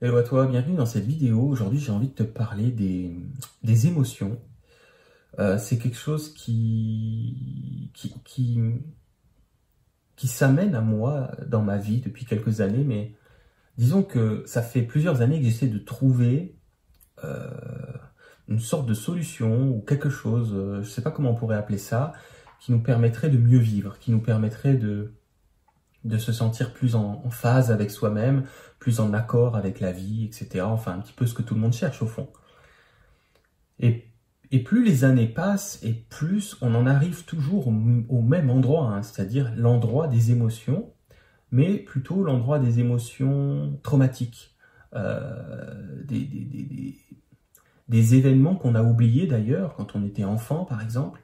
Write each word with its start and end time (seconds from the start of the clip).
Hello 0.00 0.16
à 0.16 0.22
toi, 0.22 0.46
bienvenue 0.46 0.76
dans 0.76 0.86
cette 0.86 1.06
vidéo. 1.06 1.40
Aujourd'hui, 1.40 1.80
j'ai 1.80 1.90
envie 1.90 2.06
de 2.06 2.12
te 2.12 2.22
parler 2.22 2.70
des, 2.70 3.86
émotions. 3.88 4.40
Euh, 5.40 5.58
c'est 5.58 5.76
quelque 5.76 5.96
chose 5.96 6.32
qui, 6.34 7.90
qui, 7.94 8.14
qui, 8.22 8.60
qui 10.14 10.28
s'amène 10.28 10.76
à 10.76 10.82
moi 10.82 11.32
dans 11.48 11.62
ma 11.62 11.78
vie 11.78 12.00
depuis 12.00 12.26
quelques 12.26 12.60
années, 12.60 12.84
mais 12.84 13.16
disons 13.76 14.04
que 14.04 14.44
ça 14.46 14.62
fait 14.62 14.82
plusieurs 14.82 15.20
années 15.20 15.40
que 15.40 15.46
j'essaie 15.46 15.66
de 15.66 15.78
trouver 15.78 16.56
euh, 17.24 17.50
une 18.46 18.60
sorte 18.60 18.86
de 18.86 18.94
solution 18.94 19.68
ou 19.68 19.80
quelque 19.80 20.10
chose, 20.10 20.52
euh, 20.54 20.74
je 20.74 20.78
ne 20.78 20.84
sais 20.84 21.02
pas 21.02 21.10
comment 21.10 21.30
on 21.32 21.34
pourrait 21.34 21.56
appeler 21.56 21.76
ça, 21.78 22.12
qui 22.60 22.70
nous 22.70 22.84
permettrait 22.84 23.30
de 23.30 23.38
mieux 23.38 23.58
vivre, 23.58 23.98
qui 23.98 24.12
nous 24.12 24.20
permettrait 24.20 24.74
de, 24.74 25.12
de 26.08 26.18
se 26.18 26.32
sentir 26.32 26.72
plus 26.72 26.94
en, 26.94 27.28
phase 27.30 27.70
avec 27.70 27.90
soi-même, 27.90 28.44
plus 28.78 29.00
en 29.00 29.12
accord 29.12 29.56
avec 29.56 29.80
la 29.80 29.92
vie, 29.92 30.24
etc. 30.24 30.64
Enfin, 30.64 30.94
un 30.94 31.00
petit 31.00 31.12
peu 31.12 31.26
ce 31.26 31.34
que 31.34 31.42
tout 31.42 31.54
le 31.54 31.60
monde 31.60 31.72
cherche 31.72 32.02
au 32.02 32.06
fond. 32.06 32.28
Et, 33.78 34.04
plus 34.64 34.84
les 34.84 35.04
années 35.04 35.28
passent, 35.28 35.78
et 35.82 35.92
plus 35.92 36.56
on 36.62 36.74
en 36.74 36.86
arrive 36.86 37.24
toujours 37.24 37.68
au, 37.68 38.22
même 38.22 38.50
endroit, 38.50 38.88
hein, 38.88 39.02
c'est-à-dire 39.02 39.52
l'endroit 39.56 40.08
des 40.08 40.32
émotions, 40.32 40.90
mais 41.50 41.76
plutôt 41.76 42.24
l'endroit 42.24 42.58
des 42.58 42.80
émotions 42.80 43.78
traumatiques, 43.82 44.56
euh, 44.94 46.02
des, 46.04 46.96
des, 47.88 48.14
événements 48.14 48.54
qu'on 48.54 48.74
a 48.74 48.82
oubliés 48.82 49.26
d'ailleurs 49.26 49.74
quand 49.74 49.94
on 49.94 50.04
était 50.04 50.24
enfant, 50.24 50.64
par 50.64 50.82
exemple, 50.82 51.20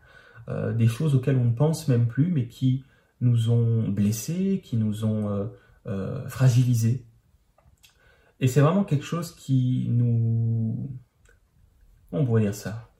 euh, 0.48 0.74
des 0.74 0.86
choses 0.86 1.14
auxquelles 1.14 1.38
on 1.38 1.46
ne 1.46 1.54
pense 1.54 1.88
même 1.88 2.06
plus, 2.06 2.30
mais 2.30 2.46
qui 2.46 2.84
nous 3.20 3.50
ont 3.50 3.88
blessés, 3.88 4.60
qui 4.64 4.76
nous 4.76 5.04
ont 5.04 5.28
euh, 5.28 5.46
euh, 5.86 6.28
fragilisés. 6.28 7.06
Et 8.40 8.48
c'est 8.48 8.60
vraiment 8.60 8.84
quelque 8.84 9.04
chose 9.04 9.34
qui 9.34 9.86
nous... 9.90 10.90
On 12.12 12.24
pourrait 12.24 12.42
dire 12.42 12.54
ça 12.54 12.90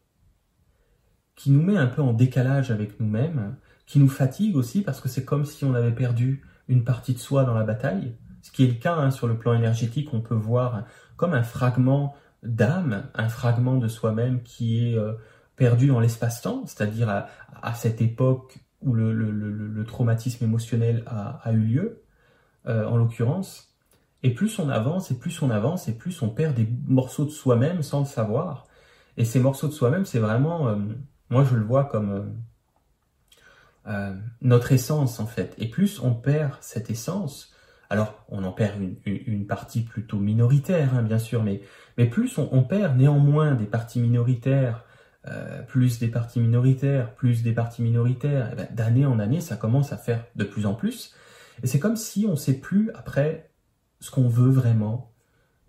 Qui 1.36 1.50
nous 1.50 1.62
met 1.62 1.76
un 1.76 1.86
peu 1.86 2.02
en 2.02 2.12
décalage 2.12 2.70
avec 2.70 2.98
nous-mêmes, 3.00 3.56
qui 3.86 3.98
nous 3.98 4.08
fatigue 4.08 4.56
aussi 4.56 4.82
parce 4.82 5.00
que 5.00 5.08
c'est 5.08 5.24
comme 5.24 5.44
si 5.44 5.64
on 5.64 5.74
avait 5.74 5.94
perdu 5.94 6.44
une 6.68 6.84
partie 6.84 7.14
de 7.14 7.18
soi 7.18 7.44
dans 7.44 7.54
la 7.54 7.64
bataille, 7.64 8.16
ce 8.42 8.50
qui 8.50 8.64
est 8.64 8.68
le 8.68 8.74
cas 8.74 8.96
hein, 8.96 9.10
sur 9.10 9.26
le 9.26 9.38
plan 9.38 9.54
énergétique, 9.54 10.12
on 10.12 10.20
peut 10.20 10.34
voir 10.34 10.84
comme 11.16 11.34
un 11.34 11.42
fragment 11.42 12.14
d'âme, 12.42 13.08
un 13.14 13.28
fragment 13.28 13.76
de 13.76 13.88
soi-même 13.88 14.42
qui 14.42 14.86
est 14.86 14.96
euh, 14.96 15.14
perdu 15.56 15.86
dans 15.86 16.00
l'espace-temps, 16.00 16.64
c'est-à-dire 16.66 17.08
à, 17.08 17.74
cette 17.74 18.02
époque 18.02 18.58
où 18.84 18.92
le, 18.92 19.84
traumatisme 19.86 20.44
émotionnel 20.44 21.04
a, 21.06 21.52
eu 21.52 21.58
lieu, 21.58 22.02
euh, 22.66 22.86
en 22.86 22.96
l'occurrence. 22.96 23.74
Et 24.22 24.32
plus 24.32 24.58
on 24.58 24.70
avance, 24.70 25.10
et 25.10 25.18
plus 25.18 25.42
on 25.42 25.50
avance, 25.50 25.88
et 25.88 25.92
plus 25.92 26.22
on 26.22 26.30
perd 26.30 26.54
des 26.54 26.68
morceaux 26.86 27.24
de 27.24 27.30
soi-même 27.30 27.82
sans 27.82 28.00
le 28.00 28.06
savoir. 28.06 28.66
Et 29.16 29.24
ces 29.24 29.40
morceaux 29.40 29.68
de 29.68 29.72
soi-même, 29.72 30.04
c'est 30.04 30.18
vraiment, 30.18 30.68
euh, 30.68 30.76
moi 31.28 31.44
je 31.44 31.56
le 31.56 31.62
vois 31.62 31.84
comme 31.84 32.34
euh, 33.86 34.14
notre 34.40 34.72
essence 34.72 35.20
en 35.20 35.26
fait. 35.26 35.54
Et 35.58 35.68
plus 35.68 36.00
on 36.00 36.14
perd 36.14 36.56
cette 36.60 36.88
essence, 36.88 37.52
alors 37.90 38.24
on 38.28 38.44
en 38.44 38.52
perd 38.52 38.80
une, 39.04 39.46
partie 39.46 39.82
plutôt 39.82 40.18
minoritaire, 40.18 40.94
hein, 40.94 41.02
bien 41.02 41.18
sûr, 41.18 41.42
mais, 41.42 41.60
mais 41.98 42.06
plus 42.06 42.38
on, 42.38 42.48
on, 42.50 42.62
perd 42.62 42.96
néanmoins 42.96 43.54
des 43.54 43.66
parties 43.66 44.00
minoritaires 44.00 44.84
euh, 45.26 45.62
plus 45.62 45.98
des 45.98 46.08
partis 46.08 46.40
minoritaires, 46.40 47.14
plus 47.14 47.42
des 47.42 47.52
partis 47.52 47.82
minoritaires, 47.82 48.50
eh 48.52 48.56
ben, 48.56 48.68
d'année 48.72 49.06
en 49.06 49.18
année, 49.18 49.40
ça 49.40 49.56
commence 49.56 49.92
à 49.92 49.96
faire 49.96 50.24
de 50.36 50.44
plus 50.44 50.66
en 50.66 50.74
plus. 50.74 51.14
Et 51.62 51.66
c'est 51.66 51.78
comme 51.78 51.96
si 51.96 52.26
on 52.26 52.32
ne 52.32 52.36
sait 52.36 52.60
plus 52.60 52.90
après 52.94 53.50
ce 54.00 54.10
qu'on 54.10 54.28
veut 54.28 54.50
vraiment, 54.50 55.12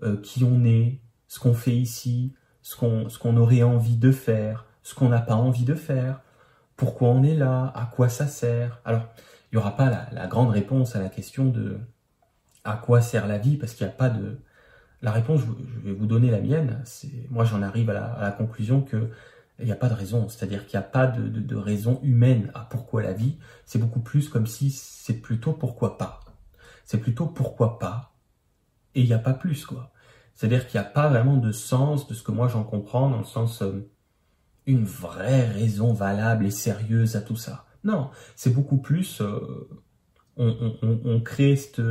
euh, 0.04 0.18
qui 0.22 0.44
on 0.44 0.66
est, 0.66 1.00
ce 1.28 1.40
qu'on 1.40 1.54
fait 1.54 1.76
ici, 1.76 2.34
ce 2.62 2.76
qu'on 2.76 3.38
aurait 3.38 3.64
envie 3.64 3.98
de 3.98 4.12
faire, 4.12 4.66
ce 4.84 4.94
qu'on 4.94 5.08
n'a 5.08 5.22
pas 5.22 5.36
envie 5.36 5.66
de 5.66 5.76
faire, 5.76 6.22
pourquoi 6.76 7.10
on 7.10 7.24
est 7.24 7.36
là, 7.36 7.72
à 7.76 7.86
quoi 7.86 8.10
ça 8.10 8.28
sert. 8.28 8.82
Alors, 8.84 9.08
il 9.52 9.56
n'y 9.56 9.62
aura 9.62 9.78
pas 9.78 9.90
la, 9.90 10.10
la, 10.12 10.28
grande 10.28 10.50
réponse 10.50 10.96
à 10.96 11.00
la 11.02 11.10
question 11.10 11.46
de 11.46 11.80
à 12.66 12.76
quoi 12.76 13.00
sert 13.00 13.28
la 13.28 13.38
vie, 13.38 13.56
parce 13.56 13.74
qu'il 13.74 13.86
n'y 13.86 13.94
a 13.94 13.96
pas 13.96 14.10
de... 14.10 14.40
La 15.02 15.12
réponse, 15.12 15.42
je, 15.42 15.88
vais 15.88 15.94
vous 15.94 16.08
donner 16.08 16.32
la 16.32 16.42
mienne. 16.42 16.84
Moi, 17.30 17.46
j'en 17.46 17.62
arrive 17.62 17.90
à 17.92 18.18
la 18.20 18.32
conclusion 18.32 18.82
que 18.82 19.12
il 19.60 19.66
n'y 19.66 19.72
a 19.72 19.78
pas 19.78 19.90
de 19.90 19.94
raison, 19.94 20.28
c'est-à-dire 20.28 20.66
qu'il 20.66 20.78
n'y 20.78 20.86
a 20.86 20.88
pas 20.88 21.08
de, 21.08 21.56
raison 21.56 22.00
humaine 22.04 22.52
à 22.54 22.62
pourquoi 22.62 23.02
la 23.02 23.14
vie, 23.14 23.38
c'est 23.66 23.80
beaucoup 23.80 24.02
plus 24.02 24.28
comme 24.28 24.48
si 24.48 24.70
c'est 24.70 25.22
plutôt 25.22 25.54
pourquoi 25.54 25.98
pas. 25.98 26.20
C'est 26.84 27.00
plutôt 27.00 27.26
pourquoi 27.26 27.80
pas, 27.80 28.14
et 28.94 29.02
il 29.02 29.08
n'y 29.08 29.14
a 29.14 29.20
pas 29.20 29.34
plus, 29.34 29.66
quoi. 29.66 29.92
C'est-à-dire 30.34 30.68
qu'il 30.68 30.80
n'y 30.80 30.86
a 30.86 30.90
pas 30.90 31.08
vraiment 31.08 31.38
de 31.38 31.52
sens 31.52 32.08
de 32.08 32.14
ce 32.14 32.22
que 32.22 32.32
moi 32.32 32.48
j'en 32.48 32.64
comprends, 32.64 33.10
dans 33.10 33.20
le 33.20 33.26
sens 33.26 33.62
euh, 33.62 33.90
une 34.66 34.84
vraie 34.84 35.48
raison 35.48 35.94
valable 35.94 36.46
et 36.46 36.52
sérieuse 36.52 37.16
à 37.16 37.22
tout 37.22 37.38
ça. 37.38 37.66
Non, 37.86 38.10
c'est 38.36 38.54
beaucoup 38.54 38.78
plus, 38.78 39.22
euh, 39.22 39.70
on, 40.38 41.22
crée 41.22 41.56
cette, 41.56 41.82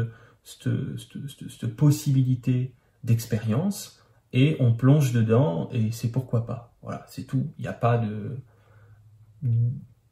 cette 0.43 1.77
possibilité 1.77 2.75
d'expérience, 3.05 4.04
et 4.35 4.57
on 4.59 4.75
plonge 4.75 5.13
dedans 5.13 5.71
et 5.73 5.93
c'est 5.93 6.11
pourquoi 6.11 6.45
pas. 6.45 6.77
Voilà, 6.83 7.07
c'est 7.09 7.23
tout. 7.23 7.53
Il 7.57 7.63
n'y 7.63 7.69
a 7.69 7.73
pas 7.73 7.99
de. 7.99 8.37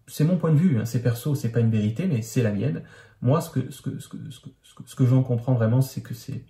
C'est 0.06 0.24
mon 0.24 0.38
point 0.38 0.52
de 0.52 0.58
vue, 0.58 0.78
hein. 0.78 0.84
c'est 0.84 1.02
perso, 1.02 1.34
c'est 1.34 1.50
pas 1.50 1.60
une 1.60 1.70
vérité, 1.70 2.06
mais 2.06 2.22
c'est 2.22 2.42
la 2.42 2.52
mienne. 2.52 2.84
Moi, 3.20 3.40
ce 3.40 3.50
que, 3.50 3.70
ce 3.70 3.82
que, 3.82 3.98
ce 3.98 4.08
que, 4.08 4.48
ce 4.84 4.94
que, 4.94 5.06
j'en 5.06 5.22
comprends 5.22 5.54
vraiment, 5.54 5.80
c'est 5.80 6.02
que 6.02 6.14
c'est 6.14 6.44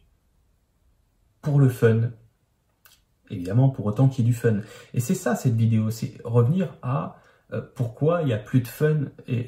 pour 1.41 1.59
le 1.59 1.69
fun. 1.69 2.11
Évidemment, 3.31 3.71
pour 3.71 3.87
autant 3.87 4.09
qu'il 4.09 4.25
y 4.25 4.29
ait 4.29 4.31
du 4.31 4.37
fun. 4.37 4.61
Et 4.93 5.01
c'est 5.01 5.15
ça, 5.15 5.35
cette 5.35 5.55
vidéo, 5.55 5.91
c'est 5.91 6.19
revenir 6.25 6.77
à 6.83 7.21
euh, 7.53 7.63
pourquoi 7.75 8.23
il 8.23 8.29
y 8.29 8.33
a 8.35 8.39
plus 8.39 8.61
de 8.61 8.69
fun 8.69 9.07
euh, 9.29 9.45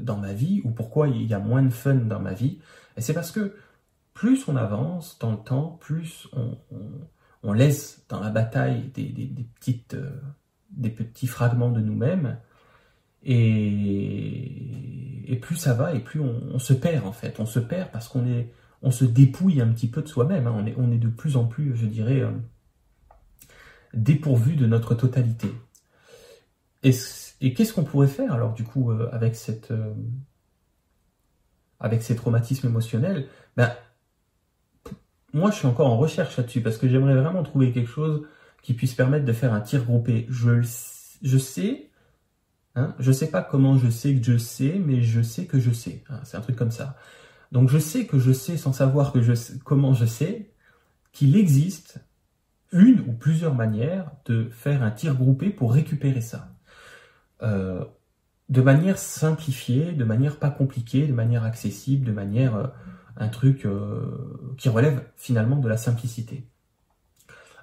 dans 0.00 0.16
ma 0.16 0.32
vie 0.32 0.60
ou 0.64 0.70
pourquoi 0.70 1.08
il 1.08 1.26
y 1.26 1.34
a 1.34 1.40
moins 1.40 1.62
de 1.62 1.70
fun 1.70 1.94
dans 1.94 2.20
ma 2.20 2.34
vie. 2.34 2.60
Et 2.96 3.00
c'est 3.00 3.14
parce 3.14 3.32
que 3.32 3.56
plus 4.12 4.46
on 4.46 4.54
avance 4.54 5.18
dans 5.18 5.32
le 5.32 5.38
temps, 5.38 5.78
plus 5.80 6.28
on 6.34 6.56
laisse 7.52 8.04
dans 8.08 8.20
la 8.20 8.30
bataille 8.30 8.90
des, 8.94 9.46
petites, 9.54 9.94
euh, 9.94 10.10
des 10.70 10.90
petits 10.90 11.26
fragments 11.26 11.70
de 11.70 11.80
nous-mêmes, 11.80 12.38
et, 13.22 15.38
plus 15.42 15.56
ça 15.56 15.74
va, 15.74 15.94
et 15.94 16.00
plus 16.00 16.20
on, 16.20 16.58
se 16.58 16.72
perd 16.72 17.06
en 17.06 17.12
fait. 17.12 17.40
On 17.40 17.46
se 17.46 17.58
perd 17.58 17.90
parce 17.90 18.08
qu'on 18.08 18.26
est, 18.26 18.50
on 18.82 18.90
se 18.90 19.04
dépouille 19.04 19.60
un 19.60 19.68
petit 19.68 19.88
peu 19.88 20.02
de 20.02 20.08
soi-même. 20.08 20.46
Hein. 20.46 20.54
On, 20.56 20.66
est, 20.66 20.74
on 20.78 20.90
est 20.90 20.98
de 20.98 21.08
plus 21.08 21.36
en 21.36 21.44
plus, 21.44 21.76
je 21.76 21.86
dirais, 21.86 22.20
euh, 22.20 22.30
dépourvu 23.92 24.56
de 24.56 24.66
notre 24.66 24.94
totalité. 24.94 25.48
Et, 26.82 26.92
qu'est-ce 26.92 27.72
qu'on 27.72 27.84
pourrait 27.84 28.08
faire 28.08 28.32
alors 28.32 28.54
du 28.54 28.64
coup 28.64 28.90
euh, 28.90 29.08
avec 29.12 29.36
cette 29.36 29.72
avec 31.80 32.02
ces 32.02 32.16
traumatismes 32.16 32.68
émotionnels? 32.68 33.26
Ben, 33.56 33.74
moi, 35.34 35.50
je 35.50 35.56
suis 35.56 35.66
encore 35.66 35.88
en 35.88 35.98
recherche 35.98 36.36
là-dessus 36.36 36.60
parce 36.60 36.78
que 36.78 36.88
j'aimerais 36.88 37.16
vraiment 37.16 37.42
trouver 37.42 37.72
quelque 37.72 37.90
chose 37.90 38.26
qui 38.62 38.72
puisse 38.72 38.94
permettre 38.94 39.24
de 39.24 39.32
faire 39.32 39.52
un 39.52 39.60
tir 39.60 39.84
groupé. 39.84 40.26
Je, 40.30 40.62
je 41.22 41.38
sais, 41.38 41.90
hein, 42.76 42.94
je 43.00 43.12
sais 43.12 43.30
pas 43.30 43.42
comment 43.42 43.76
je 43.76 43.90
sais 43.90 44.14
que 44.14 44.24
je 44.24 44.38
sais, 44.38 44.80
mais 44.84 45.02
je 45.02 45.20
sais 45.20 45.46
que 45.46 45.58
je 45.58 45.72
sais. 45.72 46.04
Hein, 46.08 46.20
c'est 46.24 46.36
un 46.36 46.40
truc 46.40 46.56
comme 46.56 46.70
ça. 46.70 46.96
Donc, 47.52 47.68
je 47.68 47.78
sais 47.78 48.06
que 48.06 48.18
je 48.18 48.32
sais 48.32 48.56
sans 48.56 48.72
savoir 48.72 49.12
que 49.12 49.20
je 49.20 49.32
comment 49.64 49.92
je 49.92 50.06
sais 50.06 50.50
qu'il 51.12 51.36
existe 51.36 52.00
une 52.72 53.00
ou 53.00 53.12
plusieurs 53.12 53.54
manières 53.54 54.10
de 54.26 54.48
faire 54.50 54.82
un 54.82 54.90
tir 54.90 55.14
groupé 55.14 55.50
pour 55.50 55.72
récupérer 55.72 56.20
ça. 56.20 56.54
Euh, 57.42 57.84
de 58.48 58.60
manière 58.60 58.98
simplifiée, 58.98 59.92
de 59.92 60.04
manière 60.04 60.38
pas 60.38 60.50
compliquée, 60.50 61.06
de 61.06 61.12
manière 61.12 61.44
accessible, 61.44 62.06
de 62.06 62.12
manière 62.12 62.56
euh, 62.56 62.66
un 63.16 63.28
truc 63.28 63.64
euh, 63.64 64.54
qui 64.58 64.68
relève 64.68 65.04
finalement 65.16 65.56
de 65.56 65.68
la 65.68 65.76
simplicité. 65.76 66.48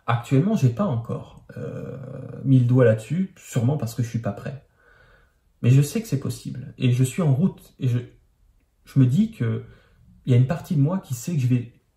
Actuellement, 0.08 0.56
j'ai 0.56 0.70
pas 0.70 0.86
encore 0.86 1.46
euh, 1.58 1.98
mis 2.44 2.60
le 2.60 2.66
doigt 2.66 2.86
là-dessus, 2.86 3.34
sûrement 3.38 3.78
parce 3.78 3.94
que 3.94 4.04
je 4.04 4.10
suis 4.10 4.20
pas 4.20 4.32
prêt. 4.32 4.66
Mais 5.62 5.70
je 5.70 5.82
sais 5.82 6.02
que 6.02 6.08
c'est 6.08 6.20
possible 6.20 6.74
et 6.78 6.92
je 6.92 7.04
suis 7.04 7.22
en 7.22 7.34
route 7.34 7.74
et 7.80 7.88
je, 7.88 8.00
me 8.96 9.06
dis 9.06 9.32
que 9.32 9.64
il 10.26 10.32
y 10.32 10.36
a 10.36 10.38
une 10.38 10.48
partie 10.48 10.76
de 10.76 10.82
moi 10.82 11.00
qui 11.00 11.14
sait 11.14 11.36
que 11.36 11.42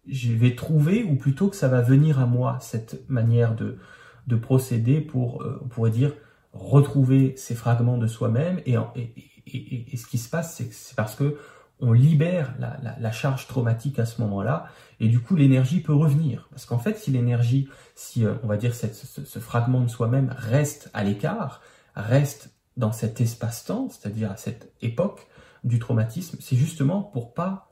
je 0.07 0.33
vais 0.33 0.55
trouver 0.55 1.03
ou 1.03 1.17
plutôt 1.17 1.49
que 1.49 1.57
ça 1.57 1.69
va 1.69 1.81
venir 1.81 2.21
à 2.21 2.27
moi 2.27 2.59
cette 2.61 3.09
manière 3.09 3.55
de 3.55 3.79
de 4.27 4.37
procéder 4.37 5.01
pour 5.01 5.43
euh, 5.43 5.61
on 5.63 5.69
pourrait 5.69 5.91
dire 5.91 6.15
retrouver 6.53 7.35
ces 7.37 7.55
fragments 7.55 7.99
de 7.99 8.07
soi-même 8.07 8.61
et, 8.65 8.77
et, 8.97 9.93
et, 9.93 9.97
ce 9.97 10.07
qui 10.07 10.19
se 10.19 10.31
passe 10.31 10.63
c'est 10.71 10.97
parce 10.97 11.15
que 11.15 11.37
on 11.85 11.93
libère 11.93 12.55
la, 12.59 13.13
charge 13.13 13.47
traumatique 13.47 13.99
à 13.99 14.07
ce 14.07 14.21
moment-là, 14.23 14.67
et 15.01 15.09
du 15.09 15.21
coup 15.21 15.37
l'énergie 15.37 15.81
peut 15.81 15.95
revenir. 15.95 16.49
Parce 16.51 16.65
qu'en 16.65 16.79
fait, 16.79 16.99
si 16.99 17.11
l'énergie, 17.11 17.69
si 17.95 18.25
euh, 18.25 18.35
on 18.43 18.47
va 18.47 18.57
dire 18.57 18.75
ce, 18.75 19.39
fragment 19.39 19.83
de 19.83 19.89
soi-même 19.89 20.35
reste 20.37 20.91
à 20.95 21.05
l'écart, 21.05 21.61
reste 21.95 22.51
dans 22.79 22.93
cet 22.93 23.21
espace-temps, 23.21 23.89
c'est-à-dire 23.91 24.31
à 24.33 24.37
cette 24.37 24.73
époque 24.81 25.29
du 25.63 25.79
traumatisme, 25.79 26.39
c'est 26.41 26.57
justement 26.57 27.03
pour 27.03 27.35
pas 27.35 27.71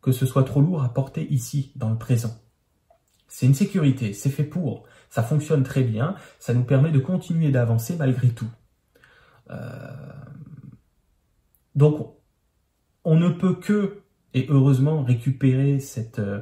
que 0.00 0.12
ce 0.12 0.24
soit 0.24 0.44
trop 0.44 0.62
lourd 0.62 0.82
à 0.82 0.88
porter 0.88 1.30
ici, 1.30 1.72
dans 1.76 1.90
le 1.90 1.98
présent. 1.98 2.34
C'est 3.28 3.46
une 3.46 3.54
sécurité, 3.54 4.12
c'est 4.14 4.30
fait 4.30 4.44
pour. 4.44 4.84
Ça 5.10 5.22
fonctionne 5.22 5.62
très 5.62 5.82
bien, 5.82 6.16
ça 6.38 6.54
nous 6.54 6.64
permet 6.64 6.90
de 6.90 6.98
continuer 6.98 7.50
d'avancer 7.50 7.96
malgré 7.96 8.30
tout. 8.30 8.50
Euh, 9.50 9.90
donc, 11.74 12.15
on 13.06 13.14
ne 13.14 13.28
peut 13.28 13.54
que, 13.54 14.00
et 14.34 14.46
heureusement, 14.50 15.02
récupérer 15.02 15.78
cette, 15.78 16.18
euh, 16.18 16.40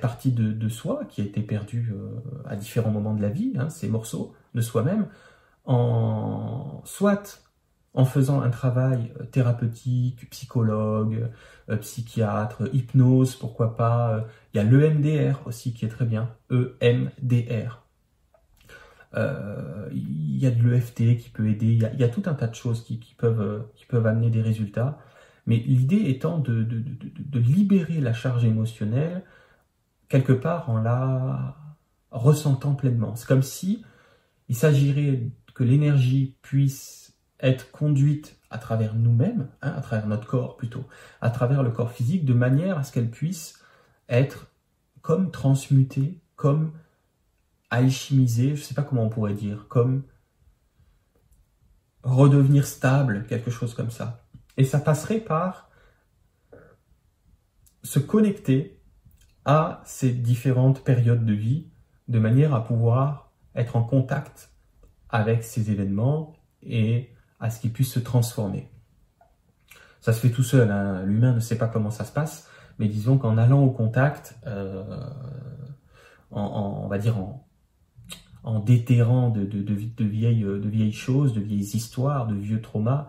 partie 0.00 0.30
de, 0.30 0.68
soi 0.68 1.04
qui 1.08 1.20
a 1.20 1.24
été 1.24 1.42
perdue 1.42 1.92
euh, 1.92 2.20
à 2.48 2.54
différents 2.54 2.92
moments 2.92 3.14
de 3.14 3.20
la 3.20 3.30
vie, 3.30 3.52
hein, 3.58 3.68
ces 3.68 3.88
morceaux 3.88 4.32
de 4.54 4.60
soi-même, 4.60 5.08
en 5.66 6.80
soit 6.84 7.42
en 7.94 8.04
faisant 8.04 8.40
un 8.40 8.50
travail 8.50 9.12
euh, 9.20 9.24
thérapeutique, 9.24 10.30
psychologue, 10.30 11.28
psychiatre, 11.80 12.72
hypnose, 12.72 13.34
pourquoi 13.34 13.76
pas. 13.76 14.24
Il 14.54 14.58
y 14.58 14.60
a 14.60 14.64
l'EMDR 14.64 15.40
aussi 15.46 15.74
qui 15.74 15.84
est 15.84 15.88
très 15.88 16.04
bien, 16.04 16.30
EMDR. 16.50 17.84
Il 19.92 20.38
y 20.38 20.46
a 20.46 20.50
de 20.52 20.62
l'EFT 20.62 21.16
qui 21.18 21.30
peut 21.32 21.48
aider, 21.48 21.72
il 21.74 22.00
y, 22.00 22.04
a, 22.04 22.08
tout 22.08 22.22
un 22.26 22.34
tas 22.34 22.46
de 22.46 22.54
choses 22.54 22.84
qui 22.84 23.14
peuvent 23.18 24.06
amener 24.06 24.30
des 24.30 24.42
résultats. 24.42 25.00
Mais 25.50 25.56
l'idée 25.56 26.08
étant 26.10 26.38
de, 26.38 26.64
libérer 27.34 28.00
la 28.00 28.12
charge 28.12 28.44
émotionnelle 28.44 29.24
quelque 30.08 30.32
part 30.32 30.70
en 30.70 30.80
la 30.80 31.56
ressentant 32.12 32.76
pleinement. 32.76 33.16
C'est 33.16 33.26
comme 33.26 33.42
si 33.42 33.84
il 34.48 34.54
s'agirait 34.54 35.26
que 35.52 35.64
l'énergie 35.64 36.36
puisse 36.40 37.16
être 37.40 37.72
conduite 37.72 38.38
à 38.48 38.58
travers 38.58 38.94
nous-mêmes, 38.94 39.48
hein, 39.62 39.72
à 39.76 39.80
travers 39.80 40.06
notre 40.06 40.28
corps 40.28 40.56
plutôt, 40.56 40.84
à 41.20 41.30
travers 41.30 41.64
le 41.64 41.72
corps 41.72 41.90
physique, 41.90 42.24
de 42.24 42.32
manière 42.32 42.78
à 42.78 42.84
ce 42.84 42.92
qu'elle 42.92 43.10
puisse 43.10 43.60
être 44.08 44.52
comme 45.02 45.32
transmutée, 45.32 46.20
comme 46.36 46.70
alchimisée, 47.70 48.54
je 48.54 48.60
ne 48.60 48.64
sais 48.66 48.74
pas 48.74 48.84
comment 48.84 49.02
on 49.02 49.08
pourrait 49.08 49.34
dire, 49.34 49.66
comme 49.68 50.04
redevenir 52.04 52.64
stable, 52.64 53.26
quelque 53.28 53.50
chose 53.50 53.74
comme 53.74 53.90
ça. 53.90 54.22
Et 54.56 54.64
ça 54.64 54.78
passerait 54.78 55.20
par 55.20 55.70
se 57.82 57.98
connecter 57.98 58.80
à 59.44 59.80
ces 59.84 60.12
différentes 60.12 60.84
périodes 60.84 61.24
de 61.24 61.32
vie, 61.32 61.68
de 62.08 62.18
manière 62.18 62.54
à 62.54 62.64
pouvoir 62.64 63.32
être 63.54 63.76
en 63.76 63.82
contact 63.82 64.50
avec 65.08 65.42
ces 65.42 65.70
événements 65.70 66.34
et 66.62 67.10
à 67.40 67.50
ce 67.50 67.60
qu'il 67.60 67.72
puisse 67.72 67.92
se 67.92 68.00
transformer. 68.00 68.70
Ça 70.00 70.12
se 70.12 70.20
fait 70.20 70.30
tout 70.30 70.42
seul, 70.42 70.70
hein. 70.70 71.02
l'humain 71.04 71.32
ne 71.34 71.40
sait 71.40 71.58
pas 71.58 71.68
comment 71.68 71.90
ça 71.90 72.04
se 72.04 72.12
passe, 72.12 72.48
mais 72.78 72.88
disons 72.88 73.18
qu'en 73.18 73.36
allant 73.36 73.62
au 73.62 73.70
contact, 73.70 74.38
euh, 74.46 74.84
on 76.30 76.86
va 76.88 76.98
dire 76.98 77.16
en, 77.18 78.60
déterrant 78.60 79.30
de 79.30 80.04
vieilles 80.04 80.92
choses, 80.92 81.34
de 81.34 81.40
vieilles 81.40 81.76
histoires, 81.76 82.26
de 82.26 82.34
vieux 82.34 82.60
traumas, 82.60 83.08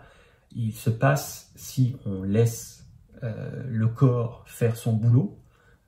il 0.55 0.73
se 0.73 0.89
passe, 0.89 1.51
si 1.55 1.95
on 2.05 2.23
laisse 2.23 2.85
euh, 3.23 3.63
le 3.67 3.87
corps 3.87 4.43
faire 4.45 4.75
son 4.75 4.93
boulot, 4.93 5.39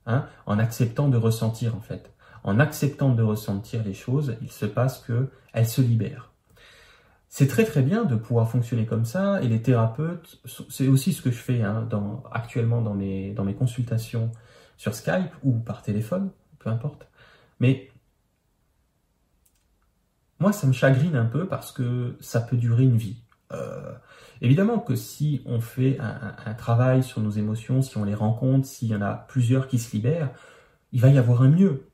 hein, 0.06 0.26
en 0.46 0.58
acceptant 0.58 1.08
de 1.08 1.16
ressentir 1.16 1.74
en 1.74 1.80
fait, 1.80 2.12
en 2.42 2.58
acceptant 2.60 3.14
de 3.14 3.22
ressentir 3.22 3.82
les 3.84 3.94
choses, 3.94 4.36
il 4.42 4.50
se 4.50 4.66
passe 4.66 5.00
que 5.00 5.30
elles 5.52 5.68
se 5.68 5.80
libèrent. 5.80 6.32
C'est 7.28 7.48
très 7.48 7.64
très 7.64 7.82
bien 7.82 8.04
de 8.04 8.14
pouvoir 8.14 8.48
fonctionner 8.48 8.86
comme 8.86 9.04
ça 9.04 9.42
et 9.42 9.48
les 9.48 9.60
thérapeutes, 9.60 10.40
c'est 10.68 10.86
aussi 10.86 11.12
ce 11.12 11.20
que 11.20 11.32
je 11.32 11.38
fais 11.38 11.62
hein, 11.62 11.88
actuellement 12.30 12.80
dans 12.80 12.94
mes 12.94 13.54
consultations 13.58 14.30
sur 14.76 14.94
Skype 14.94 15.32
ou 15.42 15.58
par 15.58 15.82
téléphone, 15.82 16.30
peu 16.58 16.70
importe. 16.70 17.08
Mais 17.58 17.90
moi, 20.38 20.52
ça 20.52 20.66
me 20.66 20.72
chagrine 20.72 21.16
un 21.16 21.24
peu 21.24 21.46
parce 21.46 21.72
que 21.72 22.16
ça 22.20 22.40
peut 22.40 22.56
durer 22.56 22.84
une 22.84 22.96
vie. 22.96 23.23
Euh, 23.52 23.92
évidemment 24.40 24.78
que 24.78 24.94
si 24.94 25.42
on 25.46 25.60
fait 25.60 25.98
un, 26.00 26.54
travail 26.54 27.02
sur 27.02 27.20
nos 27.20 27.30
émotions, 27.30 27.82
si 27.82 27.96
on 27.96 28.04
les 28.04 28.14
rencontre, 28.14 28.66
s'il 28.66 28.88
y 28.88 28.94
en 28.94 29.02
a 29.02 29.14
plusieurs 29.14 29.68
qui 29.68 29.78
se 29.78 29.94
libèrent, 29.94 30.30
il 30.92 31.00
va 31.00 31.08
y 31.08 31.18
avoir 31.18 31.42
un 31.42 31.48
mieux 31.48 31.88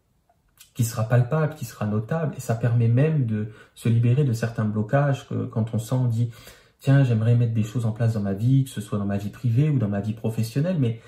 qui 0.75 0.85
sera 0.85 1.05
palpable, 1.05 1.55
qui 1.55 1.65
sera 1.65 1.87
notable, 1.87 2.35
et 2.37 2.41
ça 2.41 2.55
permet 2.55 2.89
même 2.89 3.27
de 3.27 3.49
se 3.75 3.89
libérer 3.89 4.25
de 4.25 4.33
certains 4.33 4.65
blocages 4.65 5.29
que 5.29 5.47
quand 5.47 5.75
on 5.75 5.79
sent, 5.79 5.95
on 5.95 6.07
dit, 6.07 6.31
tiens, 6.79 7.05
j'aimerais 7.05 7.35
mettre 7.35 7.55
des 7.55 7.65
choses 7.65 7.87
en 7.87 7.93
place 7.93 8.15
dans 8.15 8.21
ma 8.21 8.33
vie, 8.33 8.65
que 8.65 8.71
ce 8.71 8.81
soit 8.81 8.99
dans 8.99 9.07
ma 9.07 9.19
vie 9.19 9.31
privée 9.31 9.69
ou 9.69 9.79
dans 9.79 9.89
ma 9.89 10.01
vie 10.01 10.15
professionnelle, 10.15 10.77
mais 10.79 11.01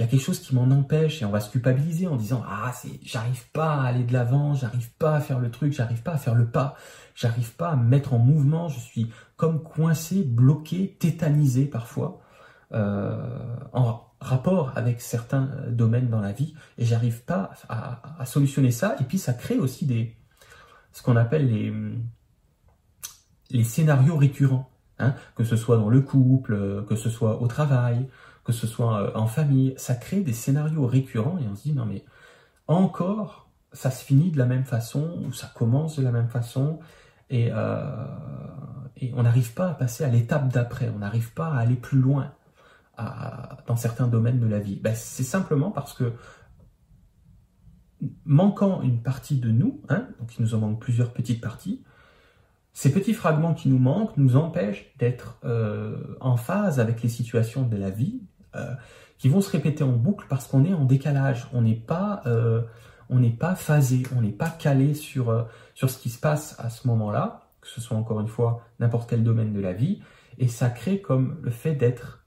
il 0.00 0.04
y 0.04 0.06
a 0.06 0.08
quelque 0.08 0.22
chose 0.22 0.40
qui 0.40 0.54
m'en 0.54 0.70
empêche 0.70 1.20
et 1.20 1.26
on 1.26 1.30
va 1.30 1.40
se 1.40 1.50
culpabiliser 1.50 2.06
en 2.06 2.16
disant 2.16 2.42
ah 2.48 2.72
j'arrive 3.02 3.50
pas 3.50 3.74
à 3.74 3.82
aller 3.82 4.02
de 4.02 4.14
l'avant, 4.14 4.54
j'arrive 4.54 4.90
pas 4.94 5.16
à 5.16 5.20
faire 5.20 5.38
le 5.38 5.50
truc, 5.50 5.74
j'arrive 5.74 6.02
pas 6.02 6.12
à 6.12 6.16
faire 6.16 6.34
le 6.34 6.46
pas, 6.46 6.74
j'arrive 7.14 7.54
pas 7.54 7.70
à 7.70 7.76
me 7.76 7.84
mettre 7.84 8.14
en 8.14 8.18
mouvement, 8.18 8.68
je 8.68 8.80
suis 8.80 9.10
comme 9.36 9.62
coincé, 9.62 10.22
bloqué, 10.22 10.96
tétanisé 10.98 11.64
parfois 11.64 12.20
euh, 12.72 13.16
en 13.72 14.06
rapport 14.20 14.72
avec 14.76 15.00
certains 15.00 15.48
euh, 15.48 15.70
domaines 15.70 16.08
dans 16.08 16.20
la 16.20 16.32
vie 16.32 16.54
et 16.78 16.84
j'arrive 16.84 17.24
pas 17.24 17.50
à, 17.68 18.24
solutionner 18.26 18.70
ça. 18.70 18.96
Et 19.00 19.04
puis 19.04 19.18
ça 19.18 19.32
crée 19.32 19.58
aussi 19.58 19.86
des, 19.86 20.16
ce 20.92 21.02
qu'on 21.02 21.16
appelle 21.16 21.48
les, 21.48 21.72
les 23.50 23.64
scénarios 23.64 24.16
récurrents, 24.16 24.70
hein, 24.98 25.14
que 25.34 25.42
ce 25.44 25.56
soit 25.56 25.78
dans 25.78 25.88
le 25.88 26.00
couple, 26.00 26.54
euh, 26.54 26.82
que 26.82 26.96
ce 26.96 27.10
soit 27.10 27.42
au 27.42 27.46
travail, 27.48 28.08
que 28.44 28.52
ce 28.52 28.66
soit 28.66 29.16
en 29.16 29.26
famille. 29.26 29.74
Ça 29.76 29.94
crée 29.94 30.20
des 30.20 30.32
scénarios 30.32 30.86
récurrents 30.86 31.38
et 31.38 31.48
on 31.50 31.56
se 31.56 31.62
dit 31.62 31.72
non 31.72 31.86
mais 31.86 32.04
encore 32.68 33.50
ça 33.72 33.90
se 33.90 34.04
finit 34.04 34.30
de 34.30 34.38
la 34.38 34.46
même 34.46 34.64
façon 34.64 35.18
ou 35.24 35.32
ça 35.32 35.50
commence 35.54 35.98
de 35.98 36.02
la 36.02 36.10
même 36.10 36.28
façon 36.28 36.80
et, 37.30 37.50
et 38.96 39.12
on 39.14 39.22
n'arrive 39.22 39.54
pas 39.54 39.70
à 39.70 39.74
passer 39.74 40.04
à 40.04 40.08
l'étape 40.08 40.48
d'après, 40.48 40.88
on 40.94 40.98
n'arrive 40.98 41.32
pas 41.32 41.46
à 41.46 41.58
aller 41.58 41.76
plus 41.76 42.00
loin 42.00 42.32
dans 43.66 43.76
certains 43.76 44.06
domaines 44.06 44.40
de 44.40 44.46
la 44.46 44.58
vie. 44.58 44.76
Ben, 44.76 44.94
C'est 44.94 45.22
simplement 45.22 45.70
parce 45.70 45.94
que 45.94 46.12
manquant 48.24 48.82
une 48.82 49.02
partie 49.02 49.38
de 49.38 49.50
nous, 49.50 49.80
hein, 49.88 50.08
donc 50.18 50.36
il 50.38 50.42
nous 50.42 50.54
en 50.54 50.58
manque 50.58 50.80
plusieurs 50.80 51.12
petites 51.12 51.40
parties, 51.40 51.82
ces 52.72 52.92
petits 52.92 53.14
fragments 53.14 53.54
qui 53.54 53.68
nous 53.68 53.78
manquent 53.78 54.16
nous 54.16 54.36
empêchent 54.36 54.94
d'être 54.98 55.38
euh, 55.44 56.16
en 56.20 56.36
phase 56.36 56.78
avec 56.78 57.02
les 57.02 57.08
situations 57.08 57.66
de 57.66 57.76
la 57.76 57.90
vie 57.90 58.22
euh, 58.54 58.74
qui 59.18 59.28
vont 59.28 59.40
se 59.40 59.50
répéter 59.50 59.84
en 59.84 59.92
boucle 59.92 60.26
parce 60.28 60.46
qu'on 60.46 60.64
est 60.64 60.72
en 60.72 60.84
décalage, 60.84 61.48
on 61.52 61.62
n'est 61.62 61.74
pas, 61.74 62.22
euh, 62.26 62.62
on 63.10 63.18
n'est 63.18 63.30
pas 63.30 63.54
phasé, 63.54 64.04
on 64.16 64.22
n'est 64.22 64.30
pas 64.30 64.48
calé 64.48 64.94
sur, 64.94 65.46
sur 65.74 65.90
ce 65.90 65.98
qui 65.98 66.08
se 66.08 66.18
passe 66.18 66.58
à 66.58 66.70
ce 66.70 66.86
moment-là, 66.88 67.42
que 67.60 67.68
ce 67.68 67.80
soit 67.80 67.96
encore 67.96 68.20
une 68.20 68.28
fois 68.28 68.62
n'importe 68.78 69.10
quel 69.10 69.22
domaine 69.22 69.52
de 69.52 69.60
la 69.60 69.72
vie, 69.72 70.00
et 70.38 70.48
ça 70.48 70.70
crée 70.70 71.00
comme 71.00 71.38
le 71.42 71.50
fait 71.50 71.74
d'être 71.74 72.24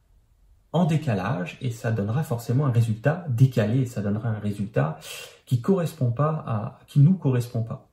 en 0.73 0.85
décalage 0.85 1.57
et 1.61 1.71
ça 1.71 1.91
donnera 1.91 2.23
forcément 2.23 2.65
un 2.65 2.71
résultat 2.71 3.25
décalé 3.29 3.81
et 3.81 3.85
ça 3.85 4.01
donnera 4.01 4.29
un 4.29 4.39
résultat 4.39 4.99
qui 5.45 5.61
correspond 5.61 6.11
pas 6.11 6.43
à, 6.47 6.79
qui 6.87 6.99
nous 6.99 7.13
correspond 7.13 7.63
pas. 7.63 7.87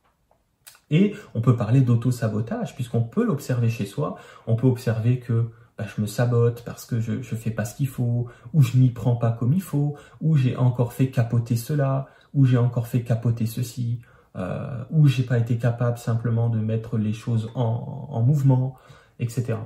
Et 0.90 1.14
on 1.34 1.40
peut 1.40 1.56
parler 1.56 1.82
d'auto-sabotage 1.82 2.74
puisqu'on 2.74 3.02
peut 3.02 3.24
l'observer 3.24 3.70
chez 3.70 3.86
soi. 3.86 4.16
On 4.46 4.56
peut 4.56 4.66
observer 4.66 5.20
que 5.20 5.50
bah, 5.80 5.88
je 5.96 6.00
me 6.00 6.06
sabote 6.06 6.62
parce 6.64 6.84
que 6.84 7.00
je, 7.00 7.22
je 7.22 7.34
fais 7.34 7.50
pas 7.50 7.64
ce 7.64 7.74
qu'il 7.74 7.88
faut, 7.88 8.28
ou 8.52 8.62
je 8.62 8.76
m'y 8.76 8.90
prends 8.90 9.16
pas 9.16 9.32
comme 9.32 9.52
il 9.52 9.62
faut, 9.62 9.96
ou 10.20 10.36
j'ai 10.36 10.56
encore 10.56 10.92
fait 10.92 11.10
capoter 11.10 11.56
cela, 11.56 12.08
ou 12.34 12.44
j'ai 12.44 12.58
encore 12.58 12.86
fait 12.86 13.02
capoter 13.02 13.46
ceci, 13.46 14.00
euh, 14.36 14.84
ou 14.90 15.06
j'ai 15.06 15.22
pas 15.22 15.38
été 15.38 15.56
capable 15.58 15.98
simplement 15.98 16.50
de 16.50 16.58
mettre 16.58 16.98
les 16.98 17.12
choses 17.12 17.50
en, 17.54 18.08
en 18.10 18.22
mouvement, 18.22 18.76
etc. 19.18 19.58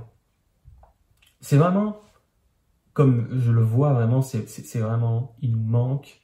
C'est 1.40 1.56
vraiment 1.56 1.98
comme 2.94 3.28
je 3.36 3.50
le 3.50 3.62
vois 3.62 3.92
vraiment, 3.92 4.22
c'est 4.22 4.78
vraiment, 4.78 5.34
il 5.40 5.50
nous 5.50 5.64
manque 5.64 6.22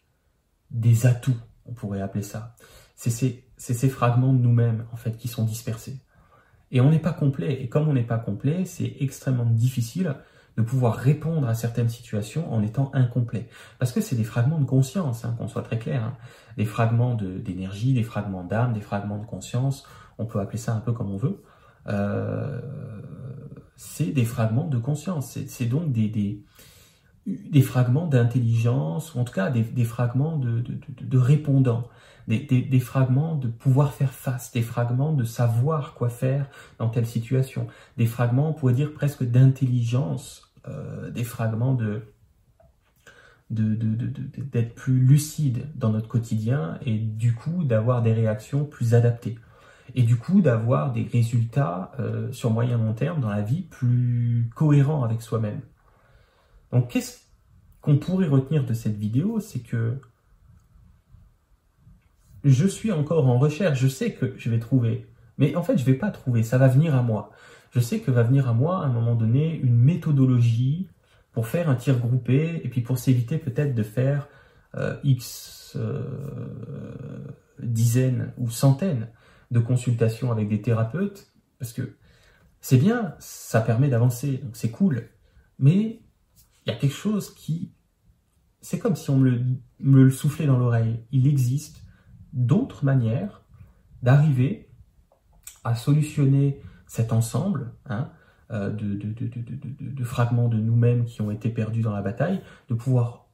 des 0.70 1.04
atouts, 1.04 1.37
on 1.66 1.73
pourrait 1.73 2.00
appeler 2.00 2.23
ça. 2.23 2.54
C'est 2.94 3.11
ces, 3.11 3.44
ces, 3.56 3.88
fragments 3.88 4.32
de 4.32 4.38
nous-mêmes, 4.38 4.87
en 4.92 4.97
fait, 4.97 5.16
qui 5.16 5.26
sont 5.26 5.44
dispersés. 5.44 6.00
Et 6.70 6.80
on 6.80 6.90
n'est 6.90 7.00
pas 7.00 7.12
complet. 7.12 7.62
Et 7.62 7.68
comme 7.68 7.88
on 7.88 7.92
n'est 7.92 8.02
pas 8.02 8.18
complet, 8.18 8.64
c'est 8.64 8.96
extrêmement 9.00 9.44
difficile 9.46 10.14
de 10.56 10.62
pouvoir 10.62 10.96
répondre 10.96 11.48
à 11.48 11.54
certaines 11.54 11.88
situations 11.88 12.52
en 12.52 12.62
étant 12.62 12.90
incomplet. 12.92 13.48
Parce 13.78 13.92
que 13.92 14.00
c'est 14.00 14.16
des 14.16 14.24
fragments 14.24 14.58
de 14.58 14.64
conscience, 14.64 15.24
hein, 15.24 15.34
qu'on 15.38 15.48
soit 15.48 15.62
très 15.62 15.78
clair. 15.78 16.04
Hein. 16.04 16.16
Des 16.56 16.64
fragments 16.64 17.14
d'énergie, 17.14 17.92
des 17.92 18.02
fragments 18.02 18.44
d'âme, 18.44 18.72
des 18.72 18.80
fragments 18.80 19.18
de 19.18 19.26
conscience. 19.26 19.86
On 20.18 20.26
peut 20.26 20.40
appeler 20.40 20.58
ça 20.58 20.74
un 20.74 20.80
peu 20.80 20.92
comme 20.92 21.10
on 21.10 21.16
veut. 21.16 21.42
Euh, 21.86 22.60
c'est 23.76 24.12
des 24.12 24.24
fragments 24.24 24.66
de 24.66 24.78
conscience. 24.78 25.38
C'est 25.46 25.66
donc 25.66 25.92
des, 25.92 26.08
des, 26.08 26.42
des 27.50 27.62
fragments 27.62 28.06
d'intelligence, 28.06 29.14
ou 29.14 29.18
en 29.18 29.25
tout 29.25 29.32
cas 29.32 29.50
des, 29.50 29.84
fragments 29.84 30.37
de, 30.37 31.18
répondants, 31.18 31.88
des, 32.28 32.38
des, 32.40 32.80
fragments 32.80 33.34
de 33.34 33.49
pouvoir 33.49 33.92
faire 33.92 34.12
face, 34.12 34.52
des 34.52 34.62
fragments 34.62 35.12
de 35.12 35.25
savoir 35.25 35.94
quoi 35.94 36.08
faire 36.08 36.46
dans 36.78 36.88
telle 36.88 37.06
situation, 37.06 37.66
des 37.96 38.06
fragments, 38.06 38.50
on 38.50 38.52
pourrait 38.52 38.75
dire 38.75 38.92
presque 38.92 39.25
d'intelligence, 39.25 40.50
euh, 40.68 41.10
des 41.10 41.25
fragments 41.25 41.75
de, 41.75 42.02
d'être 43.50 44.75
plus 44.75 45.00
lucide 45.00 45.66
dans 45.75 45.90
notre 45.90 46.06
quotidien 46.06 46.78
et 46.84 46.99
du 46.99 47.34
coup 47.34 47.64
d'avoir 47.64 48.02
des 48.02 48.12
réactions 48.12 48.64
plus 48.64 48.94
adaptées. 48.94 49.38
Et 49.94 50.02
du 50.02 50.16
coup 50.16 50.40
d'avoir 50.40 50.92
des 50.92 51.08
résultats 51.10 51.90
euh, 51.99 52.30
sur 52.32 52.50
moyen 52.50 52.78
long 52.78 52.92
terme 52.92 53.20
dans 53.20 53.30
la 53.30 53.42
vie 53.42 53.62
plus 53.62 54.49
cohérents 54.54 55.02
avec 55.02 55.20
soi-même. 55.20 55.60
Donc 56.72 56.90
qu'est-ce 56.90 57.18
qu'on 57.80 57.98
pourrait 57.98 58.28
retenir 58.28 58.64
de 58.64 58.74
cette 58.74 58.96
vidéo? 58.96 59.40
C'est 59.40 59.60
que 59.60 59.98
je 62.44 62.66
suis 62.66 62.92
encore 62.92 63.26
en 63.26 63.38
recherche, 63.38 63.78
je 63.78 63.88
sais 63.88 64.12
que 64.14 64.34
je 64.38 64.48
vais 64.50 64.58
trouver, 64.58 65.06
mais 65.36 65.54
en 65.56 65.62
fait 65.62 65.76
je 65.76 65.84
vais 65.84 65.94
pas 65.94 66.10
trouver, 66.10 66.42
ça 66.42 66.58
va 66.58 66.68
venir 66.68 66.94
à 66.94 67.02
moi. 67.02 67.30
Je 67.72 67.80
sais 67.80 68.00
que 68.00 68.10
va 68.10 68.22
venir 68.22 68.48
à 68.48 68.54
moi 68.54 68.82
à 68.82 68.86
un 68.86 68.92
moment 68.92 69.14
donné 69.14 69.56
une 69.56 69.76
méthodologie, 69.76 70.88
pour 71.32 71.46
faire 71.46 71.68
un 71.68 71.76
tir 71.76 71.98
groupé 71.98 72.60
et 72.64 72.68
puis 72.68 72.80
pour 72.80 72.98
s'éviter 72.98 73.38
peut-être 73.38 73.74
de 73.74 73.82
faire 73.82 74.28
euh, 74.74 74.96
X 75.04 75.76
euh, 75.76 76.02
dizaines 77.62 78.32
ou 78.38 78.50
centaines 78.50 79.08
de 79.50 79.60
consultations 79.60 80.30
avec 80.30 80.48
des 80.48 80.62
thérapeutes, 80.62 81.32
parce 81.58 81.72
que 81.72 81.96
c'est 82.60 82.76
bien, 82.76 83.14
ça 83.18 83.60
permet 83.60 83.88
d'avancer, 83.88 84.38
donc 84.38 84.56
c'est 84.56 84.70
cool, 84.70 85.08
mais 85.58 86.00
il 86.70 86.74
y 86.74 86.76
a 86.76 86.78
quelque 86.78 86.94
chose 86.94 87.34
qui... 87.34 87.72
C'est 88.60 88.78
comme 88.78 88.94
si 88.94 89.10
on 89.10 89.16
me 89.16 89.58
le, 89.80 90.10
soufflait 90.10 90.46
dans 90.46 90.58
l'oreille. 90.58 91.00
Il 91.12 91.26
existe 91.26 91.82
d'autres 92.32 92.84
manières 92.84 93.42
d'arriver 94.02 94.68
à 95.64 95.74
solutionner 95.74 96.60
cet 96.86 97.12
ensemble, 97.12 97.72
hein, 97.86 98.10
euh, 98.50 98.70
de, 98.70 100.04
fragments 100.04 100.48
de 100.48 100.58
nous-mêmes 100.58 101.06
qui 101.06 101.22
ont 101.22 101.30
été 101.30 101.48
perdus 101.48 101.80
dans 101.80 101.92
la 101.92 102.02
bataille, 102.02 102.42
de 102.68 102.74
pouvoir 102.74 103.26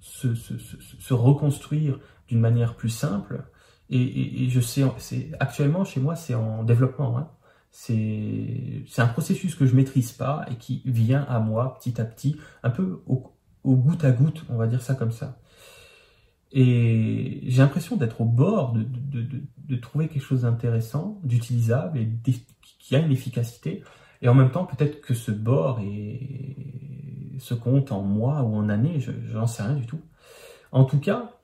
se, 0.00 1.14
reconstruire 1.14 2.00
d'une 2.28 2.40
manière 2.40 2.74
plus 2.74 2.90
simple. 2.90 3.44
Et, 3.90 4.48
je 4.50 4.60
sais, 4.60 4.84
actuellement 5.38 5.84
chez 5.84 6.00
moi, 6.00 6.16
c'est 6.16 6.34
en 6.34 6.64
développement. 6.64 7.16
Hein. 7.16 7.30
C'est 7.76 8.84
un 8.98 9.08
processus 9.08 9.56
que 9.56 9.66
je 9.66 9.74
maîtrise 9.74 10.12
pas 10.12 10.46
et 10.48 10.54
qui 10.54 10.80
vient 10.84 11.24
à 11.28 11.40
moi 11.40 11.74
petit 11.74 12.00
à 12.00 12.04
petit, 12.04 12.36
un 12.62 12.70
peu 12.70 13.02
au, 13.06 13.34
goutte 13.64 14.04
à 14.04 14.12
goutte, 14.12 14.44
on 14.48 14.56
va 14.56 14.68
dire 14.68 14.80
ça 14.80 14.94
comme 14.94 15.10
ça. 15.10 15.40
Et 16.52 17.40
j'ai 17.46 17.62
l'impression 17.62 17.96
d'être 17.96 18.20
au 18.20 18.26
bord 18.26 18.74
de, 18.74 18.84
de, 18.84 19.26
de, 19.58 19.76
trouver 19.76 20.06
quelque 20.06 20.22
chose 20.22 20.42
d'intéressant, 20.42 21.20
d'utilisable 21.24 21.98
et 21.98 22.08
qui 22.78 22.94
a 22.94 23.00
une 23.00 23.10
efficacité. 23.10 23.82
Et 24.22 24.28
en 24.28 24.34
même 24.34 24.52
temps, 24.52 24.66
peut-être 24.66 25.00
que 25.00 25.12
ce 25.12 25.32
bord 25.32 25.80
se 27.40 27.54
compte 27.54 27.90
en 27.90 28.02
mois 28.02 28.42
ou 28.42 28.54
en 28.54 28.68
années, 28.68 29.00
je 29.00 29.10
n'en 29.36 29.48
sais 29.48 29.64
rien 29.64 29.74
du 29.74 29.86
tout. 29.86 30.00
En 30.70 30.84
tout 30.84 31.00
cas, 31.00 31.40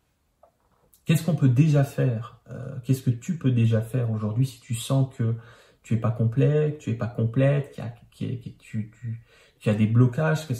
qu'est-ce 1.07 1.25
qu'on 1.25 1.35
peut 1.35 1.49
déjà 1.49 1.83
faire? 1.83 2.41
Euh, 2.51 2.77
Qu'est-ce 2.85 3.03
que 3.03 3.11
tu 3.11 3.37
peux 3.37 3.51
déjà 3.51 3.81
faire 3.81 4.13
aujourd'hui 4.13 4.47
si 4.47 4.61
tu 4.61 4.77
sens 4.77 5.13
que 5.17 5.35
tu 5.83 5.95
es 5.95 5.97
pas 5.97 6.11
complet, 6.11 6.77
tu 6.79 6.91
es 6.91 6.95
pas 6.95 7.07
complète, 7.07 7.81
tu, 8.11 8.51
tu, 8.59 9.21
des 9.65 9.87
blocages, 9.87 10.47
tu 10.47 10.55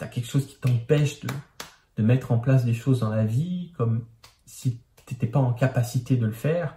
as 0.00 0.06
quelque 0.06 0.28
chose 0.28 0.46
qui 0.46 0.56
t'empêche 0.56 1.20
de, 1.20 2.02
mettre 2.02 2.32
en 2.32 2.38
place 2.38 2.64
des 2.64 2.72
choses 2.72 3.00
dans 3.00 3.10
la 3.10 3.26
vie, 3.26 3.72
comme 3.76 4.06
si 4.46 4.80
tu 5.04 5.14
n'étais 5.14 5.26
pas 5.26 5.38
en 5.38 5.52
capacité 5.52 6.16
de 6.16 6.24
le 6.24 6.32
faire. 6.32 6.74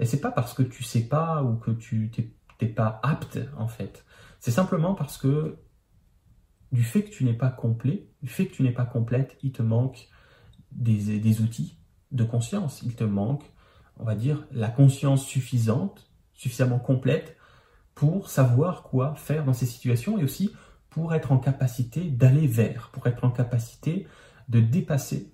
Et 0.00 0.04
c'est 0.04 0.20
pas 0.20 0.32
parce 0.32 0.52
que 0.52 0.64
tu 0.64 0.82
sais 0.82 1.06
pas 1.06 1.44
ou 1.44 1.54
que 1.56 1.70
tu 1.70 2.10
n'es 2.60 2.68
pas 2.68 2.98
apte, 3.04 3.38
en 3.56 3.68
fait. 3.68 4.04
C'est 4.40 4.50
simplement 4.50 4.94
parce 4.94 5.16
que 5.16 5.58
du 6.72 6.82
fait 6.82 7.04
que 7.04 7.10
tu 7.10 7.24
n'es 7.24 7.34
pas 7.34 7.50
complet, 7.50 8.08
du 8.20 8.28
fait 8.28 8.46
que 8.46 8.54
tu 8.54 8.64
n'es 8.64 8.72
pas 8.72 8.84
complète, 8.84 9.38
il 9.42 9.52
te 9.52 9.62
manque 9.62 10.08
des, 10.72 11.40
outils 11.40 11.78
de 12.10 12.24
conscience. 12.24 12.82
Il 12.82 12.94
te 12.94 13.04
manque, 13.04 13.44
on 13.96 14.04
va 14.04 14.16
dire, 14.16 14.46
la 14.50 14.68
conscience 14.68 15.24
suffisante, 15.24 16.10
suffisamment 16.34 16.78
complète 16.78 17.36
pour 17.94 18.28
savoir 18.28 18.82
quoi 18.82 19.14
faire 19.14 19.44
dans 19.44 19.52
ces 19.52 19.66
situations 19.66 20.18
et 20.18 20.24
aussi 20.24 20.52
pour 20.90 21.14
être 21.14 21.32
en 21.32 21.38
capacité 21.38 22.04
d'aller 22.04 22.46
vers, 22.46 22.90
pour 22.92 23.06
être 23.06 23.24
en 23.24 23.30
capacité 23.30 24.06
de 24.48 24.60
dépasser 24.60 25.32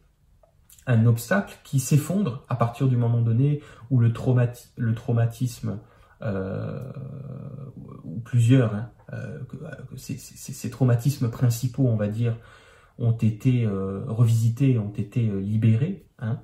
un 0.86 1.06
obstacle 1.06 1.58
qui 1.64 1.80
s'effondre 1.80 2.44
à 2.48 2.56
partir 2.56 2.88
du 2.88 2.96
moment 2.96 3.20
donné 3.20 3.60
où 3.90 4.00
le, 4.00 4.12
traumatisme 4.12 5.78
euh, 6.22 6.92
ou 8.04 8.20
plusieurs, 8.20 8.74
hein, 8.74 8.90
euh, 9.12 9.38
ces, 9.96 10.70
traumatismes 10.70 11.30
principaux, 11.30 11.86
on 11.86 11.96
va 11.96 12.08
dire, 12.08 12.36
ont 12.98 13.12
été 13.12 13.64
euh, 13.64 14.04
revisités, 14.06 14.78
ont 14.78 14.92
été 14.92 15.22
libérés, 15.40 16.06
hein, 16.18 16.40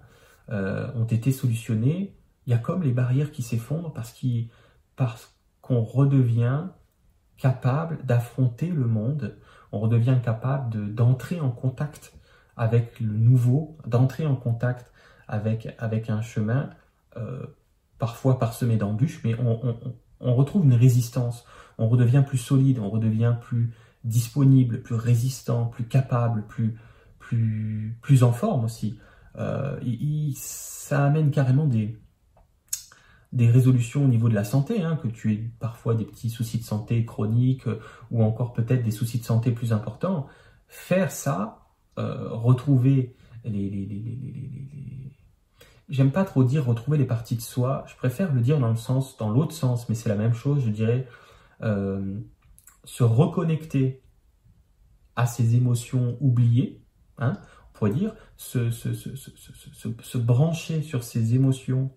ont 0.49 1.05
été 1.05 1.33
solutionnés. 1.33 2.15
Il 2.47 2.51
y 2.51 2.55
a 2.55 2.59
comme 2.59 2.83
les 2.83 2.93
barrières 2.93 3.33
qui 3.33 3.43
s'effondrent 3.43 3.93
parce 3.93 5.35
qu'on 5.61 5.83
redevient 5.83 6.67
capable 7.37 7.99
d'affronter 8.05 8.69
le 8.69 8.87
monde, 8.87 9.37
on 9.73 9.81
redevient 9.81 10.19
capable 10.23 10.95
d'entrer 10.95 11.41
en 11.41 11.51
contact 11.51 12.15
avec 12.57 13.01
le 13.01 13.13
nouveau, 13.13 13.77
d'entrer 13.87 14.27
en 14.27 14.37
contact 14.37 14.91
avec, 15.29 15.75
avec 15.79 16.09
un 16.09 16.23
chemin 16.23 16.71
parfois 17.99 18.39
parsemé 18.39 18.77
d'embûches, 18.77 19.21
mais 19.25 19.35
on, 20.21 20.35
retrouve 20.35 20.65
une 20.65 20.75
résistance, 20.75 21.45
on 21.79 21.89
redevient 21.89 22.23
plus 22.27 22.39
solide, 22.39 22.79
on 22.79 22.91
redevient 22.91 23.37
plus 23.41 23.73
disponible, 24.05 24.83
plus 24.83 24.95
résistant, 24.95 25.67
plus 25.67 25.85
capable, 25.85 26.47
plus, 26.47 26.79
plus, 27.19 27.97
plus 28.03 28.23
en 28.23 28.33
forme 28.33 28.65
aussi. 28.65 28.99
Euh, 29.37 29.79
ça 30.35 31.05
amène 31.05 31.31
carrément 31.31 31.67
des, 31.67 31.99
des 33.37 33.51
résolutions 33.51 34.05
au 34.05 34.09
niveau 34.09 34.31
de 34.31 34.35
la 34.35 34.45
santé, 34.45 34.83
hein, 34.83 34.97
que 34.97 35.09
tu 35.09 35.35
aies 35.35 35.51
parfois 35.61 35.95
des 35.95 36.07
petits 36.07 36.31
soucis 36.31 36.59
de 36.59 36.65
santé 36.65 37.05
chroniques 37.05 37.67
euh, 37.67 37.81
ou 38.11 38.23
encore 38.23 38.55
peut-être 38.55 38.83
des 38.83 38.91
soucis 38.91 39.19
de 39.19 39.25
santé 39.25 39.53
plus 39.53 39.75
importants. 39.75 40.27
Faire 40.69 41.11
ça, 41.11 41.67
euh, 41.99 42.31
retrouver 42.31 43.15
les, 43.45 45.13
J'aime 45.91 46.11
pas 46.11 46.25
trop 46.25 46.45
dire 46.45 46.65
retrouver 46.65 46.97
les 46.99 47.05
parties 47.05 47.37
de 47.37 47.43
soi. 47.43 47.85
Je 47.87 47.95
préfère 47.95 48.33
le 48.33 48.41
dire 48.41 48.59
dans 48.59 48.71
le 48.71 48.77
sens, 48.77 49.19
dans 49.19 49.31
l'autre 49.31 49.53
sens, 49.53 49.89
mais 49.89 49.95
c'est 49.95 50.09
la 50.09 50.17
même 50.17 50.35
chose. 50.35 50.65
Je 50.65 50.71
dirais 50.71 51.07
euh, 51.61 52.19
se 52.85 53.05
reconnecter 53.05 54.03
à 55.15 55.27
ses 55.27 55.57
émotions 55.57 56.17
oubliées. 56.21 56.83
Hein, 57.19 57.35
on 57.69 57.79
pourrait 57.79 57.93
dire 57.93 58.15
se, 58.37 58.71
se, 58.71 58.95
se, 58.95 59.15
se 60.01 60.19
brancher 60.19 60.83
sur 60.83 61.05
ces 61.05 61.35
émotions 61.35 61.93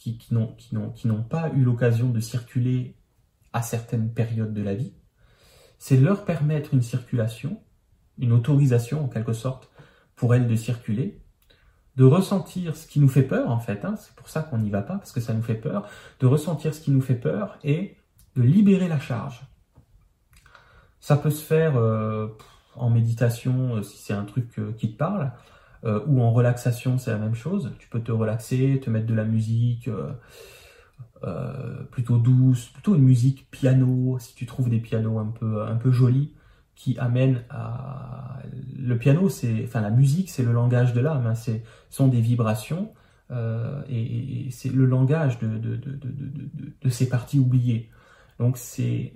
qui, 0.00 0.18
n'ont 0.32 1.22
pas 1.22 1.50
eu 1.54 1.62
l'occasion 1.62 2.10
de 2.10 2.18
circuler 2.18 2.96
à 3.52 3.62
certaines 3.62 4.12
périodes 4.12 4.54
de 4.54 4.62
la 4.62 4.74
vie. 4.74 4.94
C'est 5.78 5.96
leur 5.96 6.24
permettre 6.24 6.74
une 6.74 6.82
circulation, 6.82 7.60
une 8.18 8.32
autorisation 8.32 9.04
en 9.04 9.08
quelque 9.08 9.32
sorte 9.32 9.70
pour 10.16 10.34
elles 10.34 10.48
de 10.48 10.56
circuler 10.56 11.20
de 11.96 12.04
ressentir 12.04 12.76
ce 12.76 12.86
qui 12.86 13.00
nous 13.00 13.08
fait 13.08 13.22
peur, 13.22 13.50
en 13.50 13.58
fait, 13.58 13.84
hein, 13.84 13.94
c'est 13.96 14.14
pour 14.14 14.28
ça 14.28 14.42
qu'on 14.42 14.58
n'y 14.58 14.70
va 14.70 14.82
pas, 14.82 14.96
parce 14.96 15.12
que 15.12 15.20
ça 15.20 15.34
nous 15.34 15.42
fait 15.42 15.54
peur, 15.54 15.86
de 16.20 16.26
ressentir 16.26 16.74
ce 16.74 16.80
qui 16.80 16.90
nous 16.90 17.02
fait 17.02 17.14
peur 17.14 17.58
et 17.62 17.96
de 18.36 18.42
libérer 18.42 18.88
la 18.88 18.98
charge. 18.98 19.42
Ça 21.00 21.16
peut 21.16 21.30
se 21.30 21.44
faire 21.44 21.76
euh, 21.76 22.28
en 22.74 22.90
méditation, 22.90 23.76
euh, 23.76 23.82
si 23.82 23.98
c'est 23.98 24.12
un 24.12 24.24
truc 24.24 24.58
euh, 24.58 24.72
qui 24.72 24.92
te 24.92 24.96
parle, 24.96 25.32
ou 25.84 26.20
en 26.20 26.32
relaxation, 26.32 26.98
c'est 26.98 27.10
la 27.10 27.18
même 27.18 27.34
chose. 27.34 27.72
Tu 27.78 27.88
peux 27.88 28.00
te 28.00 28.12
relaxer, 28.12 28.80
te 28.82 28.90
mettre 28.90 29.06
de 29.06 29.14
la 29.14 29.24
musique 29.24 29.88
plutôt 31.90 32.18
douce, 32.18 32.66
plutôt 32.68 32.94
une 32.94 33.02
musique 33.02 33.50
piano, 33.50 34.18
si 34.18 34.34
tu 34.34 34.46
trouves 34.46 34.68
des 34.68 34.80
pianos 34.80 35.18
un 35.18 35.26
peu, 35.26 35.62
un 35.62 35.76
peu 35.76 35.90
jolis 35.90 36.34
qui 36.80 36.98
amène 36.98 37.44
à 37.50 38.38
le 38.78 38.96
piano, 38.96 39.28
c'est 39.28 39.64
enfin 39.64 39.82
la 39.82 39.90
musique, 39.90 40.30
c'est 40.30 40.42
le 40.42 40.52
langage 40.52 40.94
de 40.94 41.00
l'âme, 41.00 41.26
hein, 41.26 41.34
c'est 41.34 41.62
sont 41.90 42.08
des 42.08 42.22
vibrations 42.22 42.94
euh, 43.30 43.82
et, 43.88 44.48
c'est 44.50 44.70
le 44.70 44.86
langage 44.86 45.38
de, 45.40 45.58
de, 45.58 45.76
de, 45.76 45.98
de, 46.80 46.88
ces 46.88 47.08
parties 47.08 47.38
oubliées. 47.38 47.90
Donc 48.38 48.56
c'est 48.56 49.12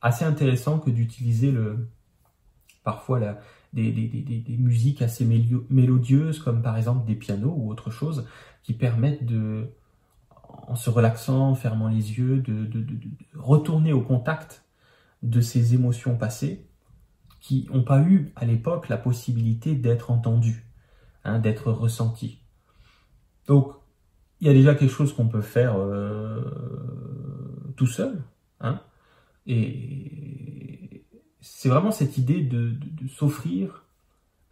assez 0.00 0.24
intéressant 0.24 0.78
que 0.78 0.90
d'utiliser 0.90 1.50
le 1.50 1.88
parfois 2.84 3.18
la, 3.18 3.40
des, 3.72 3.92
des, 3.92 4.08
des, 4.08 4.38
des, 4.38 4.56
musiques 4.56 5.00
assez 5.00 5.24
mélodieuses 5.70 6.40
comme 6.40 6.60
par 6.62 6.76
exemple 6.76 7.06
des 7.06 7.14
pianos 7.14 7.54
ou 7.56 7.70
autre 7.70 7.90
chose 7.90 8.26
qui 8.62 8.72
permettent 8.72 9.24
de 9.24 9.70
en 10.66 10.76
se 10.76 10.90
relaxant, 10.90 11.50
en 11.50 11.54
fermant 11.54 11.88
les 11.88 12.18
yeux, 12.18 12.38
de, 12.38 12.68
retourner 13.34 13.92
au 13.92 14.00
contact 14.00 14.64
de 15.22 15.40
ces 15.40 15.74
émotions 15.74 16.16
passées 16.16 16.66
qui 17.40 17.68
n'ont 17.72 17.82
pas 17.82 18.02
eu 18.02 18.32
à 18.36 18.44
l'époque 18.44 18.88
la 18.88 18.96
possibilité 18.96 19.74
d'être 19.74 20.10
entendus, 20.10 20.66
hein, 21.24 21.38
d'être 21.38 21.72
ressentis. 21.72 22.38
Donc, 23.46 23.72
il 24.40 24.46
y 24.46 24.50
a 24.50 24.52
déjà 24.52 24.74
quelque 24.74 24.92
chose 24.92 25.12
qu'on 25.12 25.28
peut 25.28 25.40
faire 25.42 25.74
euh, 25.76 26.40
tout 27.76 27.86
seul. 27.86 28.22
Hein, 28.60 28.80
et 29.46 30.29
c'est 31.40 31.68
vraiment 31.68 31.90
cette 31.90 32.18
idée 32.18 32.42
de, 32.42 32.76
s'offrir 33.08 33.84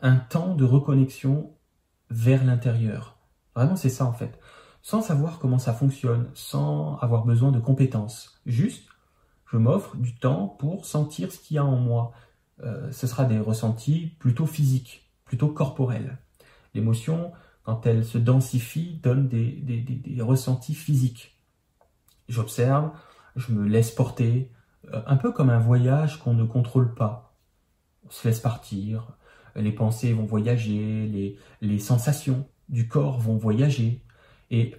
un 0.00 0.16
temps 0.16 0.54
de 0.54 0.64
reconnexion 0.64 1.52
vers 2.11 2.45
l'intérieur. 2.45 3.18
Vraiment, 3.54 3.76
c'est 3.76 3.88
ça 3.88 4.04
en 4.04 4.12
fait. 4.12 4.38
Sans 4.83 5.02
savoir 5.02 5.38
comment 5.38 5.59
ça 5.59 5.73
fonctionne, 5.73 6.30
sans 6.35 6.97
avoir 6.99 7.25
besoin 7.25 7.50
de 7.52 7.59
compétences. 7.59 8.40
Juste, 8.47 8.88
je 9.47 9.57
m'offre 9.57 9.97
du 9.97 10.14
temps 10.14 10.47
pour 10.47 10.87
sentir 10.87 11.33
ce 11.33 11.38
qu'il 11.38 11.57
y 11.57 11.59
a 11.59 11.64
en 11.64 11.76
moi. 11.76 12.12
Euh, 12.62 12.90
ce 12.92 13.07
sera 13.07 13.25
des 13.25 13.38
ressentis 13.38 14.14
plutôt 14.18 14.47
physiques, 14.47 15.11
plutôt 15.25 15.49
corporels. 15.49 16.18
L'émotion, 16.75 17.33
quand 17.64 17.87
elle 17.87 18.04
se 18.04 18.18
densifie, 18.18 18.99
donne 19.02 19.28
des, 19.28 20.18
ressentis 20.21 20.75
physiques. 20.75 21.38
J'observe, 22.28 22.90
je 23.37 23.52
me 23.52 23.66
laisse 23.66 23.90
porter, 23.90 24.50
un 25.07 25.16
peu 25.16 25.33
comme 25.33 25.50
un 25.50 25.59
voyage 25.59 26.18
qu'on 26.18 26.35
ne 26.35 26.45
contrôle 26.45 26.95
pas. 26.95 27.35
On 28.07 28.11
se 28.11 28.26
laisse 28.26 28.40
partir, 28.40 29.18
les 29.57 29.73
pensées 29.73 30.12
vont 30.12 30.25
voyager, 30.25 31.37
les, 31.61 31.78
sensations 31.78 32.47
du 32.68 32.88
corps 32.88 33.18
vont 33.18 33.37
voyager. 33.37 34.02
Et 34.50 34.75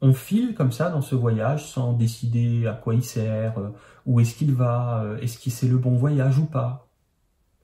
on 0.00 0.12
file 0.12 0.54
comme 0.54 0.72
ça 0.72 0.90
dans 0.90 1.02
ce 1.02 1.14
voyage 1.14 1.66
sans 1.66 1.92
décider 1.92 2.66
à 2.66 2.74
quoi 2.74 2.94
il 2.94 3.04
sert, 3.04 3.58
euh, 3.58 3.70
où 4.06 4.20
est-ce 4.20 4.34
qu'il 4.34 4.52
va, 4.52 5.02
euh, 5.02 5.18
est-ce 5.18 5.38
que 5.38 5.50
c'est 5.50 5.68
le 5.68 5.78
bon 5.78 5.94
voyage 5.94 6.38
ou 6.38 6.46
pas. 6.46 6.88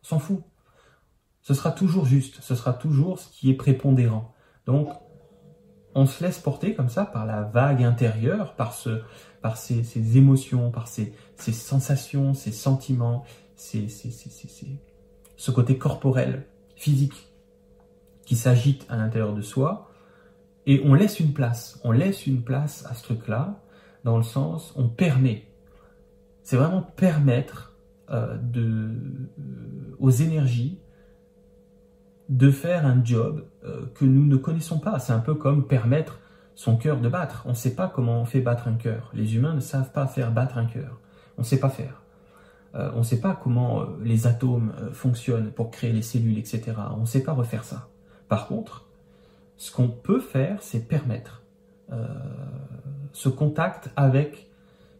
On 0.02 0.06
s'en 0.06 0.18
fout. 0.18 0.42
Ce 1.42 1.54
sera 1.54 1.72
toujours 1.72 2.04
juste, 2.04 2.40
ce 2.42 2.54
sera 2.54 2.72
toujours 2.72 3.18
ce 3.18 3.28
qui 3.28 3.50
est 3.50 3.54
prépondérant. 3.54 4.34
Donc, 4.66 4.90
on 5.94 6.06
se 6.06 6.22
laisse 6.22 6.38
porter 6.38 6.74
comme 6.74 6.88
ça 6.88 7.04
par 7.04 7.26
la 7.26 7.42
vague 7.42 7.82
intérieure, 7.82 8.54
par, 8.54 8.74
ce, 8.74 9.02
par 9.42 9.56
ces, 9.56 10.16
émotions, 10.16 10.70
par 10.70 10.88
ces, 10.88 11.12
sensations, 11.36 12.34
ces 12.34 12.52
sentiments, 12.52 13.24
ces, 13.56 13.88
ce 15.36 15.50
côté 15.50 15.78
corporel, 15.78 16.46
physique, 16.76 17.28
qui 18.24 18.36
s'agite 18.36 18.84
à 18.88 18.96
l'intérieur 18.96 19.34
de 19.34 19.42
soi, 19.42 19.90
et 20.66 20.82
on 20.84 20.94
laisse 20.94 21.18
une 21.18 21.32
place, 21.32 21.80
on 21.84 21.92
laisse 21.92 22.26
une 22.26 22.42
place 22.42 22.84
à 22.86 22.94
ce 22.94 23.02
truc-là, 23.04 23.62
dans 24.04 24.16
le 24.16 24.22
sens, 24.22 24.72
on 24.76 24.88
permet, 24.88 25.48
c'est 26.42 26.56
vraiment 26.56 26.82
permettre 26.82 27.74
euh, 28.10 28.38
euh, 28.56 28.94
aux 29.98 30.10
énergies 30.10 30.78
de 32.30 32.50
faire 32.50 32.86
un 32.86 33.04
job 33.04 33.46
euh, 33.64 33.84
que 33.94 34.06
nous 34.06 34.24
ne 34.24 34.36
connaissons 34.36 34.78
pas. 34.78 34.98
C'est 34.98 35.12
un 35.12 35.18
peu 35.18 35.34
comme 35.34 35.66
permettre 35.66 36.20
son 36.58 36.76
cœur 36.76 37.00
de 37.00 37.08
battre. 37.08 37.44
On 37.46 37.50
ne 37.50 37.54
sait 37.54 37.76
pas 37.76 37.86
comment 37.86 38.20
on 38.20 38.24
fait 38.24 38.40
battre 38.40 38.66
un 38.66 38.74
cœur. 38.74 39.12
Les 39.14 39.36
humains 39.36 39.54
ne 39.54 39.60
savent 39.60 39.92
pas 39.92 40.08
faire 40.08 40.32
battre 40.32 40.58
un 40.58 40.66
cœur. 40.66 40.98
On 41.36 41.42
ne 41.42 41.46
sait 41.46 41.60
pas 41.60 41.68
faire. 41.68 42.02
Euh, 42.74 42.90
on 42.96 42.98
ne 42.98 43.02
sait 43.04 43.20
pas 43.20 43.38
comment 43.40 43.80
euh, 43.80 43.84
les 44.02 44.26
atomes 44.26 44.74
euh, 44.80 44.92
fonctionnent 44.92 45.52
pour 45.52 45.70
créer 45.70 45.92
les 45.92 46.02
cellules, 46.02 46.36
etc. 46.36 46.72
On 46.96 47.02
ne 47.02 47.06
sait 47.06 47.22
pas 47.22 47.32
refaire 47.32 47.62
ça. 47.62 47.88
Par 48.26 48.48
contre, 48.48 48.88
ce 49.56 49.70
qu'on 49.70 49.86
peut 49.86 50.18
faire, 50.18 50.60
c'est 50.60 50.80
permettre 50.80 51.44
ce 53.12 53.30
contact 53.30 53.90
avec 53.96 54.50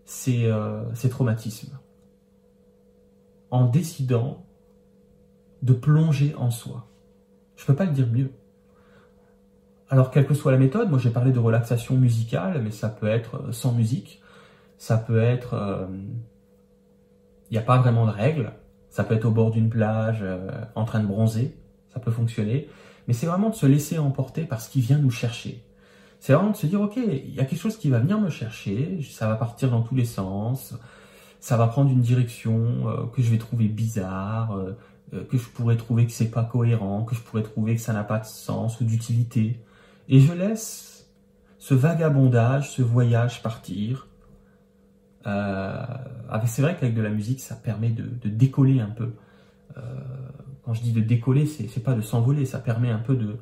ces, 0.06 0.50
ces 0.94 1.10
traumatismes 1.10 1.78
en 3.50 3.66
décidant 3.66 4.46
de 5.60 5.74
plonger 5.74 6.34
en 6.34 6.50
soi. 6.50 6.86
Je 7.56 7.64
ne 7.64 7.66
peux 7.66 7.74
pas 7.74 7.84
le 7.84 7.92
dire 7.92 8.06
mieux. 8.06 8.32
Alors, 9.90 10.10
quelle 10.10 10.26
que 10.26 10.34
soit 10.34 10.52
la 10.52 10.58
méthode, 10.58 10.90
moi 10.90 10.98
j'ai 10.98 11.10
parlé 11.10 11.32
de 11.32 11.38
relaxation 11.38 11.96
musicale, 11.96 12.60
mais 12.62 12.70
ça 12.70 12.88
peut 12.88 13.08
être 13.08 13.52
sans 13.52 13.72
musique, 13.72 14.20
ça 14.76 14.98
peut 14.98 15.20
être 15.20 15.88
il 17.50 17.54
n'y 17.54 17.58
a 17.58 17.62
pas 17.62 17.78
vraiment 17.78 18.06
de 18.06 18.10
règles. 18.10 18.52
Ça 18.90 19.04
peut 19.04 19.14
être 19.14 19.26
au 19.26 19.30
bord 19.30 19.50
d'une 19.50 19.68
plage, 19.68 20.20
euh, 20.22 20.50
en 20.74 20.84
train 20.84 21.00
de 21.00 21.06
bronzer, 21.06 21.54
ça 21.92 22.00
peut 22.00 22.10
fonctionner. 22.10 22.68
Mais 23.06 23.14
c'est 23.14 23.26
vraiment 23.26 23.50
de 23.50 23.54
se 23.54 23.66
laisser 23.66 23.98
emporter 23.98 24.44
par 24.44 24.60
ce 24.60 24.70
qui 24.70 24.80
vient 24.80 24.98
nous 24.98 25.10
chercher. 25.10 25.64
C'est 26.20 26.32
vraiment 26.32 26.50
de 26.50 26.56
se 26.56 26.66
dire, 26.66 26.80
ok, 26.80 26.96
il 26.96 27.34
y 27.34 27.40
a 27.40 27.44
quelque 27.44 27.60
chose 27.60 27.76
qui 27.76 27.90
va 27.90 28.00
venir 28.00 28.20
me 28.20 28.28
chercher, 28.28 29.00
ça 29.08 29.28
va 29.28 29.36
partir 29.36 29.70
dans 29.70 29.82
tous 29.82 29.94
les 29.94 30.04
sens, 30.04 30.74
ça 31.38 31.56
va 31.56 31.68
prendre 31.68 31.90
une 31.90 32.00
direction 32.00 32.88
euh, 32.88 33.06
que 33.06 33.22
je 33.22 33.30
vais 33.30 33.38
trouver 33.38 33.68
bizarre, 33.68 34.56
euh, 34.56 34.76
que 35.30 35.38
je 35.38 35.48
pourrais 35.48 35.76
trouver 35.76 36.06
que 36.06 36.12
c'est 36.12 36.30
pas 36.30 36.44
cohérent, 36.44 37.04
que 37.04 37.14
je 37.14 37.20
pourrais 37.20 37.42
trouver 37.42 37.76
que 37.76 37.80
ça 37.80 37.92
n'a 37.92 38.04
pas 38.04 38.18
de 38.18 38.26
sens 38.26 38.80
ou 38.80 38.84
d'utilité. 38.84 39.60
Et 40.08 40.20
je 40.20 40.32
laisse 40.32 41.10
ce 41.58 41.74
vagabondage, 41.74 42.70
ce 42.70 42.82
voyage 42.82 43.42
partir, 43.42 44.08
euh, 45.26 45.84
c'est 46.46 46.62
vrai 46.62 46.76
qu'avec 46.78 46.94
de 46.94 47.02
la 47.02 47.10
musique, 47.10 47.40
ça 47.40 47.54
permet 47.54 47.90
de, 47.90 48.28
décoller 48.28 48.80
un 48.80 48.90
peu. 48.90 49.12
Euh, 49.76 49.80
quand 50.64 50.74
je 50.74 50.82
dis 50.82 50.92
de 50.92 51.00
décoller, 51.00 51.46
c'est 51.46 51.82
pas 51.82 51.94
de 51.94 52.00
s'envoler, 52.00 52.44
ça 52.46 52.58
permet 52.58 52.90
un 52.90 52.98
peu 52.98 53.16
de, 53.16 53.36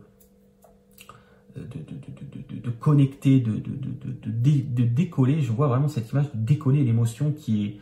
connecter, 2.81 3.41
de, 3.41 4.85
décoller. 4.85 5.41
Je 5.41 5.53
vois 5.53 5.69
vraiment 5.69 5.89
cette 5.89 6.11
image 6.11 6.27
de 6.33 6.39
décoller 6.39 6.85
l'émotion 6.85 7.33
qui 7.33 7.81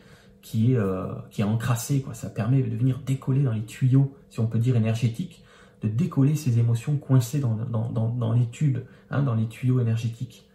est, 0.55 0.77
euh, 0.77 1.14
encrassée. 1.42 2.05
Ça 2.12 2.31
permet 2.31 2.62
de 2.62 2.77
venir 2.77 3.01
décoller 3.05 3.42
dans 3.42 3.53
les 3.53 3.64
tuyaux, 3.64 4.14
si 4.31 4.40
on 4.40 4.47
peut 4.47 4.59
dire 4.59 4.77
énergétiques, 4.77 5.43
de 5.85 5.88
décoller 5.88 6.35
ces 6.35 6.59
émotions 6.59 6.97
coincées 6.97 7.40
dans, 7.40 7.55
dans, 7.55 8.33
les 8.33 8.47
tubes, 8.47 8.79
hein, 9.11 9.23
dans 9.23 9.35
les 9.35 9.47
tuyaux 9.47 9.81
énergétiques. 9.81 10.49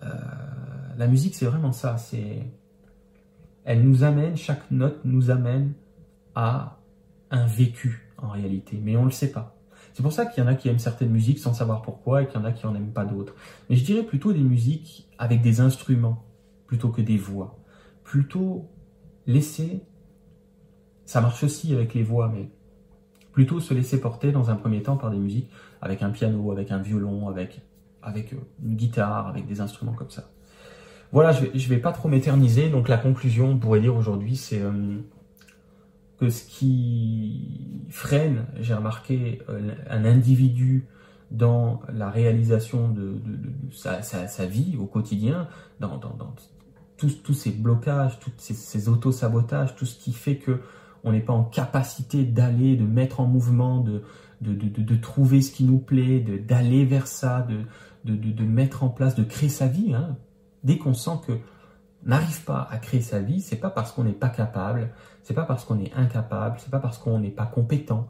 la 0.00 1.06
musique, 1.06 1.34
c'est 1.34 1.46
vraiment 1.46 1.72
ça. 1.72 1.98
C'est 1.98 2.46
elle 3.64 3.82
nous 3.82 4.04
amène, 4.04 4.36
chaque 4.36 4.70
note 4.70 5.00
nous 5.04 5.30
amène 5.30 5.74
à 6.34 6.78
un 7.30 7.46
vécu 7.46 8.10
en 8.18 8.28
réalité, 8.30 8.80
mais 8.82 8.96
on 8.96 9.02
ne 9.02 9.06
le 9.06 9.12
sait 9.12 9.30
pas. 9.30 9.56
C'est 9.92 10.02
pour 10.02 10.12
ça 10.12 10.26
qu'il 10.26 10.42
y 10.42 10.46
en 10.46 10.48
a 10.48 10.54
qui 10.54 10.68
aiment 10.68 10.78
certaines 10.78 11.10
musiques 11.10 11.38
sans 11.38 11.52
savoir 11.52 11.82
pourquoi 11.82 12.22
et 12.22 12.26
qu'il 12.26 12.40
y 12.40 12.42
en 12.42 12.44
a 12.44 12.52
qui 12.52 12.66
en 12.66 12.74
aiment 12.74 12.92
pas 12.92 13.04
d'autres. 13.04 13.34
Mais 13.68 13.76
je 13.76 13.84
dirais 13.84 14.02
plutôt 14.02 14.32
des 14.32 14.42
musiques 14.42 15.08
avec 15.18 15.42
des 15.42 15.60
instruments 15.60 16.24
plutôt 16.66 16.90
que 16.90 17.02
des 17.02 17.16
voix. 17.16 17.58
Plutôt 18.04 18.68
laisser, 19.26 19.82
ça 21.04 21.20
marche 21.20 21.42
aussi 21.42 21.74
avec 21.74 21.94
les 21.94 22.02
voix, 22.02 22.28
mais 22.28 22.50
plutôt 23.32 23.60
se 23.60 23.74
laisser 23.74 24.00
porter 24.00 24.32
dans 24.32 24.50
un 24.50 24.56
premier 24.56 24.82
temps 24.82 24.96
par 24.96 25.10
des 25.10 25.18
musiques 25.18 25.50
avec 25.80 26.02
un 26.02 26.10
piano, 26.10 26.52
avec 26.52 26.70
un 26.70 26.78
violon, 26.78 27.28
avec, 27.28 27.60
avec 28.02 28.32
une 28.32 28.74
guitare, 28.76 29.28
avec 29.28 29.46
des 29.46 29.60
instruments 29.60 29.92
comme 29.92 30.10
ça. 30.10 30.30
Voilà, 31.12 31.32
je 31.32 31.46
ne 31.46 31.68
vais, 31.68 31.78
pas 31.78 31.92
trop 31.92 32.08
m'éterniser. 32.08 32.68
Donc 32.68 32.88
la 32.88 32.98
conclusion, 32.98 33.50
on 33.50 33.58
pourrait 33.58 33.80
dire 33.80 33.96
aujourd'hui, 33.96 34.36
c'est 34.36 34.60
euh, 34.60 34.98
que 36.18 36.30
ce 36.30 36.44
qui 36.44 37.86
freine, 37.88 38.46
j'ai 38.60 38.74
remarqué, 38.74 39.42
euh, 39.48 39.74
un 39.88 40.04
individu 40.04 40.86
dans 41.30 41.80
la 41.92 42.10
réalisation 42.10 42.88
de, 42.88 43.20
sa, 43.70 44.46
vie 44.46 44.76
au 44.78 44.86
quotidien, 44.86 45.48
dans, 45.78 46.00
tous, 46.96 47.34
ces 47.34 47.52
blocages, 47.52 48.18
tous 48.18 48.32
ces, 48.36 48.88
auto-sabotages, 48.88 49.76
tout 49.76 49.86
ce 49.86 49.98
qui 49.98 50.12
fait 50.12 50.36
que 50.36 50.60
on 51.04 51.12
n'est 51.12 51.20
pas 51.20 51.32
en 51.32 51.44
capacité 51.44 52.24
d'aller, 52.24 52.76
de 52.76 52.84
mettre 52.84 53.20
en 53.20 53.26
mouvement, 53.26 53.80
de, 53.80 54.02
de, 54.40 54.96
trouver 54.96 55.42
ce 55.42 55.52
qui 55.52 55.64
nous 55.64 55.78
plaît, 55.78 56.20
d'aller 56.20 56.84
vers 56.84 57.06
ça, 57.06 57.46
de, 58.04 58.44
mettre 58.44 58.84
en 58.84 58.88
place, 58.88 59.14
de 59.14 59.24
créer 59.24 59.48
sa 59.48 59.66
vie. 59.66 59.94
Hein 59.94 60.16
dès 60.64 60.78
qu'on 60.78 60.94
sent 60.94 61.20
que 61.26 61.38
n'arrive 62.04 62.44
pas 62.44 62.66
à 62.70 62.78
créer 62.78 63.02
sa 63.02 63.20
vie, 63.20 63.40
c'est 63.40 63.56
pas 63.56 63.70
parce 63.70 63.92
qu'on 63.92 64.04
n'est 64.04 64.12
pas 64.12 64.28
capable, 64.28 64.90
c'est 65.22 65.34
pas 65.34 65.44
parce 65.44 65.64
qu'on 65.64 65.78
est 65.78 65.92
incapable, 65.94 66.56
c'est 66.58 66.70
pas 66.70 66.78
parce 66.78 66.98
qu'on 66.98 67.18
n'est 67.18 67.30
pas 67.30 67.46
compétent, 67.46 68.08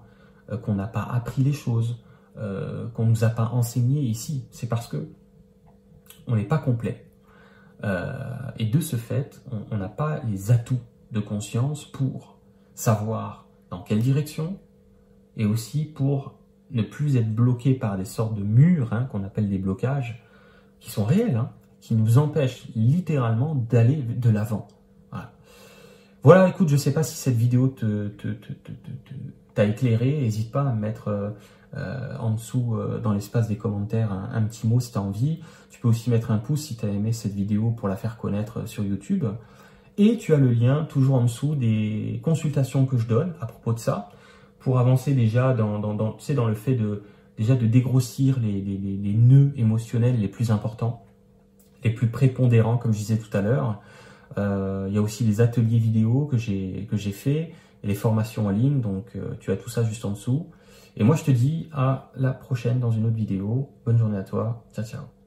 euh, 0.51 0.57
qu'on 0.57 0.75
n'a 0.75 0.87
pas 0.87 1.03
appris 1.03 1.43
les 1.43 1.53
choses, 1.53 2.03
euh, 2.37 2.89
qu'on 2.91 3.07
nous 3.07 3.25
a 3.25 3.31
pas 3.31 3.51
enseigné 3.53 4.01
ici. 4.01 4.47
C'est 4.51 4.69
parce 4.69 4.87
que 4.87 5.09
on 6.27 6.37
n'est 6.37 6.45
pas 6.45 6.59
complet. 6.59 7.07
Euh, 7.83 8.23
et 8.59 8.67
de 8.67 8.81
ce 8.81 8.97
fait, 8.97 9.43
on 9.71 9.77
n'a 9.77 9.89
pas 9.89 10.21
les 10.29 10.51
atouts 10.51 10.81
de 11.13 11.21
conscience 11.21 11.85
pour 11.85 12.40
savoir 12.75 13.47
dans 13.71 13.83
quelle 13.83 14.01
direction 14.01 14.59
et 15.37 15.45
aussi 15.45 15.85
pour 15.85 16.35
ne 16.71 16.83
plus 16.83 17.17
être 17.17 17.33
bloqué 17.35 17.75
par 17.75 17.97
des 17.97 18.05
sortes 18.05 18.35
de 18.35 18.43
murs 18.43 18.93
hein, 18.93 19.09
qu'on 19.11 19.25
appelle 19.25 19.49
des 19.49 19.59
blocages 19.59 20.23
qui 20.81 20.91
sont 20.91 21.05
réels. 21.05 21.37
Hein, 21.37 21.51
qui 21.81 21.95
nous 21.95 22.19
empêche 22.19 22.67
littéralement 22.77 23.55
d'aller 23.55 23.97
de 23.97 24.31
l'avant. 24.31 24.69
Voilà. 26.23 26.49
écoute, 26.49 26.69
je 26.69 26.75
ne 26.75 26.79
sais 26.79 26.93
pas 26.93 27.03
si 27.03 27.17
cette 27.17 27.37
vidéo 27.37 27.69
te, 27.69 28.11
t'a 29.55 29.65
éclairé. 29.65 30.21
N'hésite 30.21 30.53
pas 30.53 30.69
à 30.69 30.75
mettre 30.75 31.09
euh, 31.09 31.31
euh, 31.79 32.15
en 32.19 32.33
dessous, 32.33 32.77
euh, 32.77 33.01
dans 33.01 33.15
l'espace 33.15 33.49
des 33.49 33.57
commentaires, 33.57 34.13
un, 34.13 34.43
petit 34.43 34.67
mot 34.67 34.81
si 34.81 34.93
tu 34.93 34.99
as 34.99 35.01
envie. 35.01 35.41
Tu 35.71 35.81
peux 35.81 35.89
aussi 35.89 36.11
mettre 36.11 36.31
un 36.31 36.37
pouce 36.37 36.61
si 36.61 36.77
tu 36.77 36.85
as 36.85 36.91
aimé 36.91 37.15
cette 37.15 37.33
vidéo 37.33 37.71
pour 37.71 37.89
la 37.89 37.97
faire 37.97 38.19
connaître 38.19 38.69
sur 38.69 38.85
YouTube. 38.85 39.25
Et 39.99 40.17
tu 40.17 40.35
as 40.35 40.39
le 40.39 40.51
lien 40.51 40.87
toujours 40.89 41.17
en 41.17 41.23
dessous 41.23 41.55
des 41.55 42.21
consultations 42.23 42.87
que 42.87 42.97
je 42.97 43.07
donne 43.07 43.35
à 43.41 43.47
propos 43.47 43.73
de 43.73 43.79
ça, 43.79 44.11
pour 44.59 44.79
avancer 44.79 45.15
déjà 45.15 45.55
dans, 45.55 45.79
dans, 45.79 46.17
le 46.47 46.55
fait 46.55 46.75
de 46.75 47.03
déjà 47.39 47.55
de 47.57 47.67
dégrossir 47.67 48.39
les, 48.41 48.61
les, 48.61 49.15
nœuds 49.15 49.53
émotionnels 49.57 50.21
les 50.21 50.29
plus 50.29 50.51
importants 50.51 51.05
les 51.85 51.91
plus 51.91 52.09
prépondérants, 52.09 52.77
comme 52.77 52.93
je 52.93 52.99
disais 52.99 53.19
tout 53.19 53.35
à 53.37 53.41
l'heure. 53.41 53.81
Euh, 54.39 54.87
il 54.89 54.95
y 54.95 54.99
a 54.99 55.03
aussi 55.03 55.25
les 55.25 55.41
ateliers 55.41 55.79
vidéo 55.79 56.27
que 56.27 56.37
j'ai 56.37 56.87
que 56.91 56.97
fait 56.97 57.53
et 57.83 57.87
les 57.87 57.95
formations 57.95 58.47
en 58.47 58.51
ligne. 58.51 58.81
Donc 58.81 59.13
euh, 59.17 59.35
tu 59.41 59.51
as 59.51 59.57
tout 59.57 59.71
ça 59.71 59.83
juste 59.83 60.05
en 60.05 60.11
dessous. 60.11 60.47
Et 60.97 61.05
moi, 61.05 61.17
je 61.17 61.25
te 61.25 61.31
dis 61.31 61.69
à 61.73 62.11
la 62.17 62.33
prochaine 62.33 62.81
dans 62.81 62.91
une 62.91 63.07
autre 63.07 63.17
vidéo. 63.17 63.71
Bonne 63.85 63.99
journée 63.99 64.19
à 64.19 64.25
toi. 64.25 64.65
Ciao, 64.75 64.85
ciao. 64.85 65.20